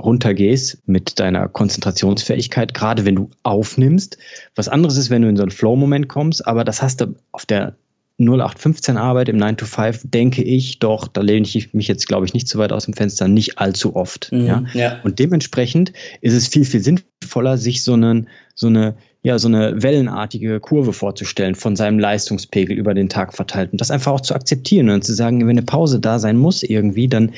runtergehst 0.00 0.78
mit 0.86 1.20
deiner 1.20 1.46
Konzentrationsfähigkeit, 1.48 2.72
gerade 2.72 3.04
wenn 3.04 3.16
du 3.16 3.30
aufnimmst. 3.42 4.16
Was 4.54 4.68
anderes 4.68 4.96
ist, 4.96 5.10
wenn 5.10 5.22
du 5.22 5.28
in 5.28 5.36
so 5.36 5.42
einen 5.42 5.50
Flow-Moment 5.50 6.08
kommst, 6.08 6.46
aber 6.46 6.64
das 6.64 6.80
hast 6.80 7.02
du 7.02 7.14
auf 7.32 7.44
der 7.44 7.76
0815 8.20 8.96
Arbeit 8.96 9.28
im 9.28 9.36
9 9.36 9.56
to 9.56 9.66
5 9.66 10.02
denke 10.04 10.42
ich 10.42 10.78
doch, 10.78 11.08
da 11.08 11.22
lehne 11.22 11.46
ich 11.46 11.72
mich 11.72 11.88
jetzt, 11.88 12.06
glaube 12.06 12.26
ich, 12.26 12.34
nicht 12.34 12.48
zu 12.48 12.58
weit 12.58 12.72
aus 12.72 12.84
dem 12.84 12.94
Fenster, 12.94 13.28
nicht 13.28 13.58
allzu 13.58 13.96
oft. 13.96 14.30
Mhm, 14.30 14.46
ja? 14.46 14.64
ja? 14.74 15.00
Und 15.02 15.18
dementsprechend 15.18 15.92
ist 16.20 16.34
es 16.34 16.48
viel, 16.48 16.64
viel 16.64 16.80
sinnvoller, 16.80 17.56
sich 17.56 17.82
so, 17.82 17.94
einen, 17.94 18.28
so 18.54 18.66
eine 18.66 18.94
ja, 19.22 19.38
so 19.38 19.48
eine 19.48 19.82
wellenartige 19.82 20.60
Kurve 20.60 20.92
vorzustellen 20.92 21.54
von 21.54 21.76
seinem 21.76 21.98
Leistungspegel 21.98 22.76
über 22.76 22.94
den 22.94 23.08
Tag 23.08 23.34
verteilt 23.34 23.72
und 23.72 23.80
das 23.80 23.90
einfach 23.90 24.12
auch 24.12 24.22
zu 24.22 24.34
akzeptieren 24.34 24.88
und 24.88 25.04
zu 25.04 25.12
sagen, 25.12 25.40
wenn 25.40 25.50
eine 25.50 25.62
Pause 25.62 26.00
da 26.00 26.18
sein 26.18 26.38
muss 26.38 26.62
irgendwie, 26.62 27.06
dann, 27.06 27.32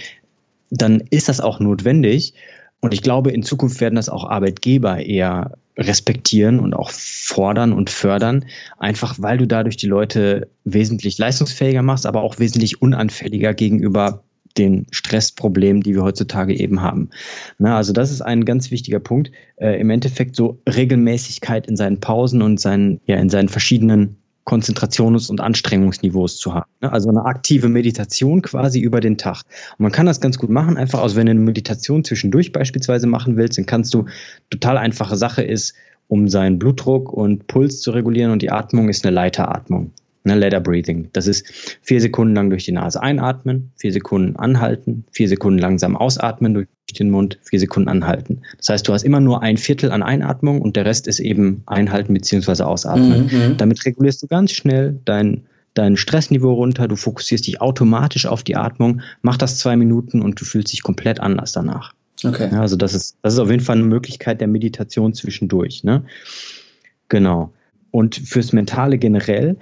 dann 0.71 1.03
ist 1.11 1.29
das 1.29 1.41
auch 1.41 1.59
notwendig. 1.59 2.35
Und 2.81 2.95
ich 2.95 3.03
glaube, 3.03 3.31
in 3.33 3.43
Zukunft 3.43 3.81
werden 3.81 3.97
das 3.97 4.09
auch 4.09 4.29
Arbeitgeber 4.29 4.99
eher 4.99 5.53
respektieren 5.77 6.61
und 6.61 6.75
auch 6.75 6.91
fordern 6.91 7.73
und 7.73 7.91
fördern, 7.91 8.45
einfach 8.79 9.17
weil 9.19 9.39
du 9.39 9.47
dadurch 9.47 9.77
die 9.77 9.87
Leute 9.87 10.49
wesentlich 10.65 11.19
leistungsfähiger 11.19 11.83
machst, 11.83 12.07
aber 12.07 12.23
auch 12.23 12.39
wesentlich 12.39 12.83
unanfälliger 12.83 13.55
gegenüber 13.55 14.23
den 14.59 14.87
Stressproblemen, 14.91 15.83
die 15.83 15.95
wir 15.95 16.03
heutzutage 16.03 16.55
eben 16.55 16.83
haben. 16.83 17.11
Na, 17.59 17.77
also 17.77 17.93
das 17.93 18.11
ist 18.11 18.21
ein 18.21 18.45
ganz 18.45 18.71
wichtiger 18.71 19.01
Punkt. 19.01 19.31
Äh, 19.57 19.81
Im 19.81 19.89
Endeffekt 19.91 20.37
so 20.37 20.61
Regelmäßigkeit 20.69 21.67
in 21.67 21.77
seinen 21.77 22.01
Pausen 22.01 22.43
und 22.43 22.61
seinen, 22.61 23.01
ja, 23.07 23.17
in 23.17 23.31
seinen 23.31 23.49
verschiedenen 23.49 24.22
Konzentrations- 24.45 25.31
und 25.31 25.41
Anstrengungsniveaus 25.41 26.37
zu 26.37 26.55
haben. 26.55 26.71
Ne? 26.81 26.93
Also 26.93 27.09
eine 27.09 27.25
aktive 27.25 27.69
Meditation 27.69 28.43
quasi 28.43 28.81
über 28.81 29.01
den 29.01 29.17
Tag. 29.19 29.43
Und 29.79 29.85
man 29.85 29.93
kann 29.93 30.07
das 30.07 30.21
ganz 30.21 30.39
gut 30.39 30.51
machen, 30.51 30.77
einfach 30.77 31.01
aus, 31.01 31.15
wenn 31.15 31.27
du 31.27 31.31
eine 31.31 31.41
Meditation 31.41 32.05
zwischendurch 32.05 32.53
beispielsweise 32.53 33.07
machen 33.07 33.37
willst, 33.37 33.59
dann 33.59 33.67
kannst 33.67 33.95
du, 33.95 34.07
total 34.51 34.79
einfache 34.79 35.17
Sache 35.17 35.43
ist, 35.43 35.75
um 36.09 36.29
seinen 36.29 36.59
Blutdruck 36.59 37.13
und 37.13 37.47
Puls 37.47 37.81
zu 37.81 37.93
regulieren 37.93 38.33
und 38.33 38.43
die 38.43 38.51
Atmung 38.51 38.89
ist 38.89 39.05
eine 39.07 39.15
Leiteratmung. 39.15 39.93
Ne, 40.25 40.37
Ladder 40.37 40.61
Breathing. 40.61 41.09
Das 41.13 41.27
ist 41.27 41.79
vier 41.83 42.01
Sekunden 42.01 42.35
lang 42.35 42.49
durch 42.49 42.65
die 42.65 42.73
Nase 42.73 43.03
einatmen, 43.03 43.73
vier 43.77 43.93
Sekunden 43.93 44.37
anhalten, 44.37 45.05
vier 45.11 45.29
Sekunden 45.29 45.59
langsam 45.59 45.97
ausatmen 45.97 46.55
durch 46.55 46.69
den 46.97 47.11
Mund, 47.11 47.39
vier 47.43 47.59
Sekunden 47.59 47.89
anhalten. 47.89 48.43
Das 48.59 48.69
heißt, 48.69 48.87
du 48.87 48.93
hast 48.93 49.03
immer 49.03 49.19
nur 49.19 49.43
ein 49.43 49.57
Viertel 49.57 49.91
an 49.91 50.03
Einatmung 50.03 50.61
und 50.61 50.77
der 50.77 50.85
Rest 50.85 51.09
ist 51.09 51.19
eben 51.19 51.63
einhalten 51.67 52.15
beziehungsweise 52.15 52.67
ausatmen. 52.67 53.31
Mhm. 53.33 53.57
Damit 53.57 53.85
regulierst 53.85 54.23
du 54.23 54.29
ganz 54.29 54.53
schnell 54.53 55.01
dein, 55.05 55.43
dein 55.75 55.97
Stressniveau 55.97 56.53
runter, 56.53 56.87
du 56.87 56.95
fokussierst 56.95 57.47
dich 57.47 57.61
automatisch 57.61 58.27
auf 58.27 58.45
die 58.45 58.55
Atmung, 58.55 59.01
mach 59.23 59.37
das 59.37 59.59
zwei 59.59 59.75
Minuten 59.75 60.23
und 60.23 60.41
du 60.41 60.45
fühlst 60.45 60.73
dich 60.73 60.85
komplett 60.85 61.19
anders 61.19 61.51
danach. 61.51 61.95
Okay. 62.25 62.49
Ja, 62.53 62.61
also 62.61 62.77
das 62.77 62.95
ist, 62.95 63.17
das 63.23 63.35
ist 63.35 63.39
auf 63.41 63.51
jeden 63.51 63.63
Fall 63.63 63.77
eine 63.77 63.87
Möglichkeit 63.87 64.41
der 64.41 64.49
Meditation 64.49 65.15
zwischendurch. 65.15 65.83
Ne? 65.83 66.05
Genau. 67.09 67.53
Und 67.91 68.15
fürs 68.15 68.53
Mentale 68.53 68.99
generell 68.99 69.57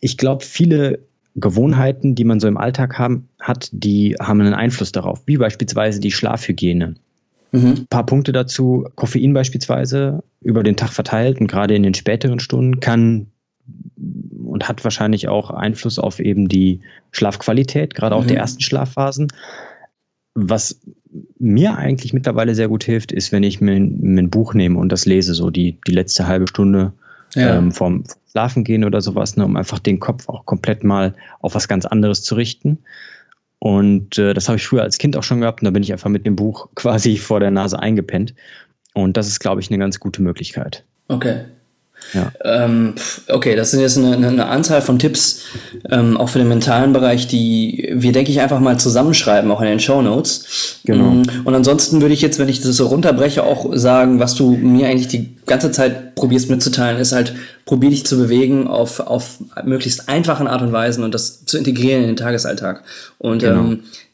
ich 0.00 0.16
glaube, 0.16 0.44
viele 0.44 1.00
Gewohnheiten, 1.34 2.14
die 2.14 2.24
man 2.24 2.40
so 2.40 2.48
im 2.48 2.56
Alltag 2.56 2.98
haben, 2.98 3.28
hat, 3.40 3.68
die 3.72 4.16
haben 4.20 4.40
einen 4.40 4.54
Einfluss 4.54 4.92
darauf, 4.92 5.22
wie 5.26 5.36
beispielsweise 5.36 6.00
die 6.00 6.10
Schlafhygiene. 6.10 6.94
Mhm. 7.52 7.66
Ein 7.66 7.86
paar 7.88 8.06
Punkte 8.06 8.32
dazu. 8.32 8.86
Koffein 8.94 9.34
beispielsweise 9.34 10.22
über 10.40 10.62
den 10.62 10.76
Tag 10.76 10.90
verteilt 10.90 11.40
und 11.40 11.46
gerade 11.46 11.74
in 11.74 11.82
den 11.82 11.94
späteren 11.94 12.40
Stunden 12.40 12.80
kann 12.80 13.26
und 14.44 14.68
hat 14.68 14.84
wahrscheinlich 14.84 15.28
auch 15.28 15.50
Einfluss 15.50 15.98
auf 15.98 16.20
eben 16.20 16.48
die 16.48 16.80
Schlafqualität, 17.10 17.94
gerade 17.94 18.14
auch 18.14 18.24
mhm. 18.24 18.28
der 18.28 18.38
ersten 18.38 18.62
Schlafphasen. 18.62 19.28
Was 20.34 20.80
mir 21.38 21.76
eigentlich 21.76 22.12
mittlerweile 22.12 22.54
sehr 22.54 22.68
gut 22.68 22.84
hilft, 22.84 23.12
ist, 23.12 23.32
wenn 23.32 23.42
ich 23.42 23.60
mir, 23.60 23.74
ein 23.74 24.30
Buch 24.30 24.54
nehme 24.54 24.78
und 24.78 24.90
das 24.90 25.06
lese, 25.06 25.34
so 25.34 25.50
die, 25.50 25.78
die 25.86 25.92
letzte 25.92 26.26
halbe 26.26 26.46
Stunde 26.46 26.92
ja. 27.36 27.56
ähm, 27.56 27.72
vom 27.72 28.04
Schlafen 28.30 28.64
gehen 28.64 28.84
oder 28.84 29.00
sowas, 29.00 29.36
ne, 29.36 29.44
um 29.44 29.56
einfach 29.56 29.78
den 29.78 30.00
Kopf 30.00 30.28
auch 30.28 30.44
komplett 30.44 30.84
mal 30.84 31.14
auf 31.40 31.54
was 31.54 31.68
ganz 31.68 31.86
anderes 31.86 32.22
zu 32.22 32.34
richten. 32.34 32.78
Und 33.58 34.18
äh, 34.18 34.34
das 34.34 34.48
habe 34.48 34.56
ich 34.56 34.66
früher 34.66 34.82
als 34.82 34.98
Kind 34.98 35.16
auch 35.16 35.22
schon 35.22 35.40
gehabt 35.40 35.60
und 35.60 35.66
da 35.66 35.70
bin 35.70 35.82
ich 35.82 35.92
einfach 35.92 36.10
mit 36.10 36.26
dem 36.26 36.36
Buch 36.36 36.68
quasi 36.74 37.16
vor 37.16 37.40
der 37.40 37.50
Nase 37.50 37.78
eingepennt. 37.78 38.34
Und 38.94 39.16
das 39.16 39.28
ist, 39.28 39.40
glaube 39.40 39.60
ich, 39.60 39.70
eine 39.70 39.78
ganz 39.78 40.00
gute 40.00 40.22
Möglichkeit. 40.22 40.84
Okay. 41.08 41.44
Ja. 42.12 42.32
Ähm, 42.44 42.94
okay, 43.28 43.56
das 43.56 43.70
sind 43.70 43.80
jetzt 43.80 43.98
eine, 43.98 44.14
eine 44.14 44.46
Anzahl 44.46 44.82
von 44.82 44.98
Tipps, 44.98 45.42
ähm, 45.90 46.16
auch 46.16 46.28
für 46.28 46.38
den 46.38 46.48
mentalen 46.48 46.92
Bereich, 46.92 47.26
die 47.26 47.92
wir, 47.94 48.12
denke 48.12 48.30
ich, 48.30 48.40
einfach 48.40 48.60
mal 48.60 48.78
zusammenschreiben, 48.78 49.50
auch 49.50 49.60
in 49.60 49.68
den 49.68 49.80
Show 49.80 50.02
Notes. 50.02 50.80
Genau. 50.84 51.10
Mm, 51.10 51.24
und 51.44 51.54
ansonsten 51.54 52.00
würde 52.00 52.14
ich 52.14 52.22
jetzt, 52.22 52.38
wenn 52.38 52.48
ich 52.48 52.60
das 52.60 52.76
so 52.76 52.86
runterbreche, 52.86 53.44
auch 53.44 53.74
sagen, 53.76 54.20
was 54.20 54.34
du 54.34 54.50
mir 54.50 54.88
eigentlich 54.88 55.08
die 55.08 55.36
ganze 55.46 55.70
Zeit 55.70 56.14
probierst 56.14 56.50
mitzuteilen, 56.50 56.98
ist 56.98 57.12
halt, 57.12 57.34
probier 57.66 57.90
dich 57.90 58.06
zu 58.06 58.16
bewegen 58.16 58.68
auf, 58.68 59.00
auf 59.00 59.38
möglichst 59.64 60.08
einfachen 60.08 60.46
Art 60.46 60.62
und 60.62 60.72
Weisen 60.72 61.02
und 61.02 61.12
das 61.12 61.44
zu 61.44 61.58
integrieren 61.58 62.02
in 62.02 62.06
den 62.06 62.16
Tagesalltag. 62.16 62.84
Und 63.18 63.40
genau. 63.40 63.60
ähm, 63.60 63.72
äh, 63.72 64.05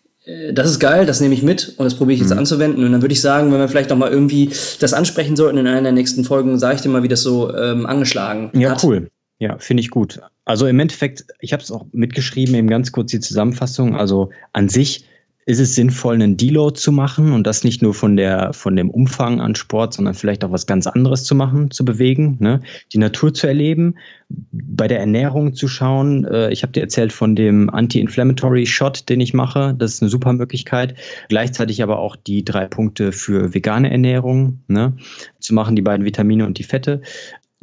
das 0.52 0.70
ist 0.70 0.78
geil, 0.78 1.04
das 1.04 1.20
nehme 1.20 1.34
ich 1.34 1.42
mit 1.42 1.74
und 1.76 1.84
das 1.84 1.96
probiere 1.96 2.14
ich 2.14 2.20
jetzt 2.20 2.32
mhm. 2.32 2.38
anzuwenden. 2.38 2.84
Und 2.84 2.92
dann 2.92 3.02
würde 3.02 3.12
ich 3.12 3.20
sagen, 3.20 3.50
wenn 3.52 3.58
wir 3.58 3.68
vielleicht 3.68 3.90
noch 3.90 3.96
mal 3.96 4.10
irgendwie 4.10 4.50
das 4.78 4.94
ansprechen 4.94 5.34
sollten 5.34 5.58
in 5.58 5.66
einer 5.66 5.82
der 5.82 5.92
nächsten 5.92 6.24
Folgen, 6.24 6.58
sage 6.58 6.76
ich 6.76 6.80
dir 6.80 6.90
mal, 6.90 7.02
wie 7.02 7.08
das 7.08 7.22
so 7.22 7.54
ähm, 7.54 7.86
angeschlagen 7.86 8.50
ja, 8.54 8.70
hat. 8.70 8.82
Ja, 8.82 8.88
cool. 8.88 9.10
Ja, 9.38 9.58
finde 9.58 9.80
ich 9.80 9.90
gut. 9.90 10.20
Also 10.44 10.66
im 10.68 10.78
Endeffekt, 10.78 11.24
ich 11.40 11.52
habe 11.52 11.62
es 11.62 11.72
auch 11.72 11.86
mitgeschrieben, 11.90 12.54
eben 12.54 12.68
ganz 12.68 12.92
kurz 12.92 13.10
die 13.10 13.18
Zusammenfassung. 13.18 13.96
Also 13.96 14.30
an 14.52 14.68
sich 14.68 15.06
ist 15.44 15.58
es 15.58 15.74
sinnvoll, 15.74 16.14
einen 16.14 16.36
Deload 16.36 16.78
zu 16.78 16.92
machen 16.92 17.32
und 17.32 17.46
das 17.46 17.64
nicht 17.64 17.82
nur 17.82 17.94
von 17.94 18.16
der 18.16 18.52
von 18.52 18.76
dem 18.76 18.90
Umfang 18.90 19.40
an 19.40 19.56
Sport, 19.56 19.94
sondern 19.94 20.14
vielleicht 20.14 20.44
auch 20.44 20.52
was 20.52 20.66
ganz 20.66 20.86
anderes 20.86 21.24
zu 21.24 21.34
machen, 21.34 21.70
zu 21.70 21.84
bewegen, 21.84 22.36
ne? 22.38 22.60
die 22.92 22.98
Natur 22.98 23.34
zu 23.34 23.48
erleben, 23.48 23.96
bei 24.28 24.86
der 24.86 25.00
Ernährung 25.00 25.54
zu 25.54 25.66
schauen. 25.66 26.24
Äh, 26.24 26.52
ich 26.52 26.62
habe 26.62 26.72
dir 26.72 26.80
erzählt 26.80 27.12
von 27.12 27.34
dem 27.34 27.70
Anti-Inflammatory 27.70 28.66
Shot, 28.66 29.08
den 29.08 29.20
ich 29.20 29.34
mache. 29.34 29.74
Das 29.76 29.94
ist 29.94 30.02
eine 30.02 30.10
super 30.10 30.32
Möglichkeit. 30.32 30.94
Gleichzeitig 31.28 31.82
aber 31.82 31.98
auch 31.98 32.14
die 32.14 32.44
drei 32.44 32.66
Punkte 32.66 33.10
für 33.10 33.52
vegane 33.52 33.90
Ernährung 33.90 34.60
ne? 34.68 34.92
zu 35.40 35.54
machen, 35.54 35.74
die 35.74 35.82
beiden 35.82 36.06
Vitamine 36.06 36.46
und 36.46 36.58
die 36.58 36.64
Fette 36.64 37.02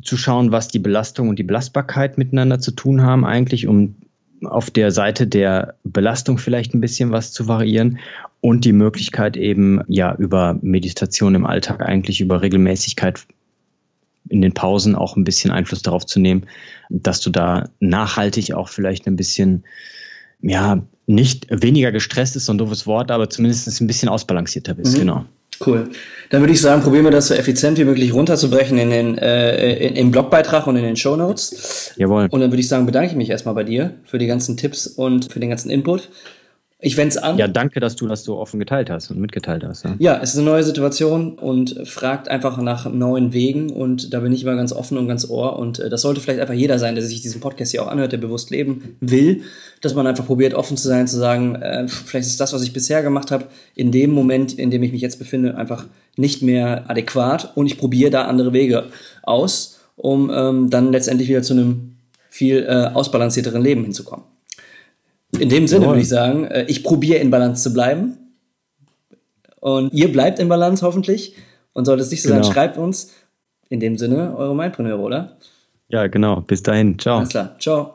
zu 0.02 0.18
schauen, 0.18 0.52
was 0.52 0.68
die 0.68 0.80
Belastung 0.80 1.30
und 1.30 1.40
die 1.40 1.44
Belastbarkeit 1.44 2.18
miteinander 2.18 2.60
zu 2.60 2.72
tun 2.72 3.02
haben, 3.02 3.26
eigentlich, 3.26 3.68
um 3.68 3.96
auf 4.44 4.72
der 4.72 4.92
Seite 4.92 5.28
der 5.28 5.76
Belastung 5.84 6.38
vielleicht 6.38 6.74
ein 6.74 6.82
bisschen 6.82 7.12
was 7.12 7.32
zu 7.32 7.48
variieren 7.48 8.00
und 8.42 8.66
die 8.66 8.74
Möglichkeit 8.74 9.38
eben 9.38 9.82
ja 9.88 10.16
über 10.16 10.58
Meditation 10.62 11.36
im 11.36 11.46
Alltag 11.46 11.82
eigentlich 11.82 12.22
über 12.22 12.42
Regelmäßigkeit 12.42 13.26
in 14.30 14.42
den 14.42 14.54
Pausen 14.54 14.96
auch 14.96 15.16
ein 15.16 15.24
bisschen 15.24 15.52
Einfluss 15.52 15.82
darauf 15.82 16.06
zu 16.06 16.20
nehmen, 16.20 16.46
dass 16.90 17.22
du 17.22 17.30
da 17.30 17.70
nachhaltig 17.80 18.54
auch 18.54 18.70
vielleicht 18.70 19.08
ein 19.08 19.16
bisschen 19.16 19.64
ja 20.42 20.84
nicht 21.08 21.48
weniger 21.50 21.92
gestresst 21.92 22.36
ist, 22.36 22.46
so 22.46 22.54
ein 22.54 22.58
doofes 22.58 22.86
Wort, 22.86 23.12
aber 23.12 23.30
zumindest 23.30 23.82
ein 23.82 23.88
bisschen 23.88 24.10
ausbalancierter 24.10 24.76
bist, 24.76 24.96
mhm. 24.96 25.00
genau. 25.00 25.26
Cool. 25.66 25.90
Dann 26.30 26.42
würde 26.42 26.54
ich 26.54 26.62
sagen, 26.62 26.82
probieren 26.82 27.06
wir 27.06 27.12
das 27.12 27.28
so 27.28 27.34
effizient 27.34 27.78
wie 27.78 27.84
möglich 27.84 28.14
runterzubrechen 28.14 28.78
in 28.78 28.90
den, 28.92 29.18
äh, 29.18 29.76
in, 29.88 29.96
im 29.96 30.12
Blogbeitrag 30.12 30.68
und 30.68 30.76
in 30.76 30.84
den 30.84 30.96
Show 30.96 31.16
Notes. 31.16 31.92
Jawohl. 31.98 32.28
Und 32.30 32.40
dann 32.40 32.52
würde 32.52 32.62
ich 32.62 32.68
sagen, 32.68 32.86
bedanke 32.86 33.10
ich 33.10 33.16
mich 33.16 33.30
erstmal 33.30 33.56
bei 33.56 33.64
dir 33.64 33.96
für 34.06 34.20
die 34.20 34.28
ganzen 34.28 34.56
Tipps 34.56 34.88
und 34.88 35.32
für 35.32 35.40
den 35.40 35.50
ganzen 35.50 35.70
Input. 35.70 36.10
Ich 36.82 36.96
wende 36.96 37.10
es 37.10 37.18
an. 37.18 37.38
Ja, 37.38 37.50
danke, 37.50 37.82
dass 37.82 37.98
du 37.98 38.08
das 38.08 38.24
so 38.24 38.38
offen 38.38 38.58
geteilt 38.58 38.90
hast 38.90 39.12
und 39.12 39.20
mitgeteilt 39.20 39.66
hast. 39.66 39.84
Ja. 39.84 39.96
ja, 40.00 40.20
es 40.22 40.30
ist 40.32 40.38
eine 40.38 40.46
neue 40.46 40.64
Situation 40.64 41.34
und 41.34 41.86
fragt 41.86 42.30
einfach 42.30 42.58
nach 42.62 42.90
neuen 42.90 43.34
Wegen 43.34 43.70
und 43.70 44.14
da 44.14 44.22
bin 44.22 44.32
ich 44.32 44.44
immer 44.44 44.56
ganz 44.56 44.72
offen 44.72 44.98
und 44.98 45.06
ganz 45.06 45.30
ohr 45.30 45.60
und 45.60 45.80
äh, 45.80 45.90
das 45.90 46.02
sollte 46.04 46.22
vielleicht 46.22 46.40
einfach 46.40 46.54
jeder 46.54 46.80
sein, 46.80 46.96
der 46.96 47.04
sich 47.04 47.22
diesen 47.22 47.42
Podcast 47.42 47.72
hier 47.72 47.84
auch 47.84 47.90
anhört, 47.90 48.14
der 48.14 48.18
bewusst 48.18 48.50
leben 48.50 48.96
will, 49.02 49.42
dass 49.82 49.94
man 49.94 50.08
einfach 50.08 50.26
probiert, 50.26 50.54
offen 50.54 50.78
zu 50.78 50.88
sein, 50.88 51.06
zu 51.06 51.18
sagen, 51.18 51.56
äh, 51.56 51.90
vielleicht 51.90 52.28
ist 52.28 52.40
das, 52.40 52.54
was 52.54 52.64
ich 52.64 52.72
bisher 52.72 53.04
gemacht 53.04 53.30
habe, 53.32 53.48
in 53.76 53.92
dem 53.92 54.12
Moment, 54.12 54.58
in 54.58 54.72
dem 54.72 54.82
ich 54.82 54.94
mich 54.94 55.02
jetzt 55.02 55.20
befinde, 55.20 55.58
einfach 55.58 55.86
nicht 56.16 56.42
mehr 56.44 56.90
adäquat 56.90 57.52
und 57.56 57.66
ich 57.66 57.78
probiere 57.78 58.12
da 58.12 58.24
andere 58.24 58.54
Wege 58.54 58.86
aus, 59.24 59.82
um 59.98 60.32
ähm, 60.34 60.70
dann 60.70 60.94
letztendlich 60.94 61.28
wieder 61.28 61.44
zu 61.44 61.56
einem 61.56 61.98
viel 62.30 62.66
äh, 62.66 62.90
ausbalancierteren 62.94 63.62
Leben 63.62 63.84
hinzukommen. 63.84 64.24
In 65.40 65.50
dem 65.50 65.68
Sinne 65.68 65.88
würde 65.88 66.02
ich 66.02 66.10
sagen, 66.10 66.46
äh, 66.46 66.66
ich 66.68 66.84
probiere 66.84 67.20
in 67.20 67.32
Balance 67.32 67.64
zu 67.64 67.74
bleiben. 67.74 68.18
Und 69.60 69.94
ihr 69.94 70.12
bleibt 70.12 70.40
in 70.40 70.48
Balance 70.50 70.86
hoffentlich. 70.86 71.36
Und 71.74 71.86
sollte 71.86 72.04
es 72.04 72.12
nicht 72.12 72.24
so 72.24 72.30
genau. 72.30 72.44
sein, 72.44 72.54
schreibt 72.54 72.78
uns. 72.78 73.14
In 73.70 73.80
dem 73.80 73.98
Sinne, 73.98 74.36
eure 74.36 74.56
Mindpreneure, 74.56 75.00
oder? 75.00 75.38
Ja, 75.90 76.08
genau. 76.08 76.42
Bis 76.42 76.64
dahin. 76.64 76.98
Ciao. 76.98 77.18
Alles 77.18 77.30
klar. 77.30 77.56
Ciao. 77.60 77.94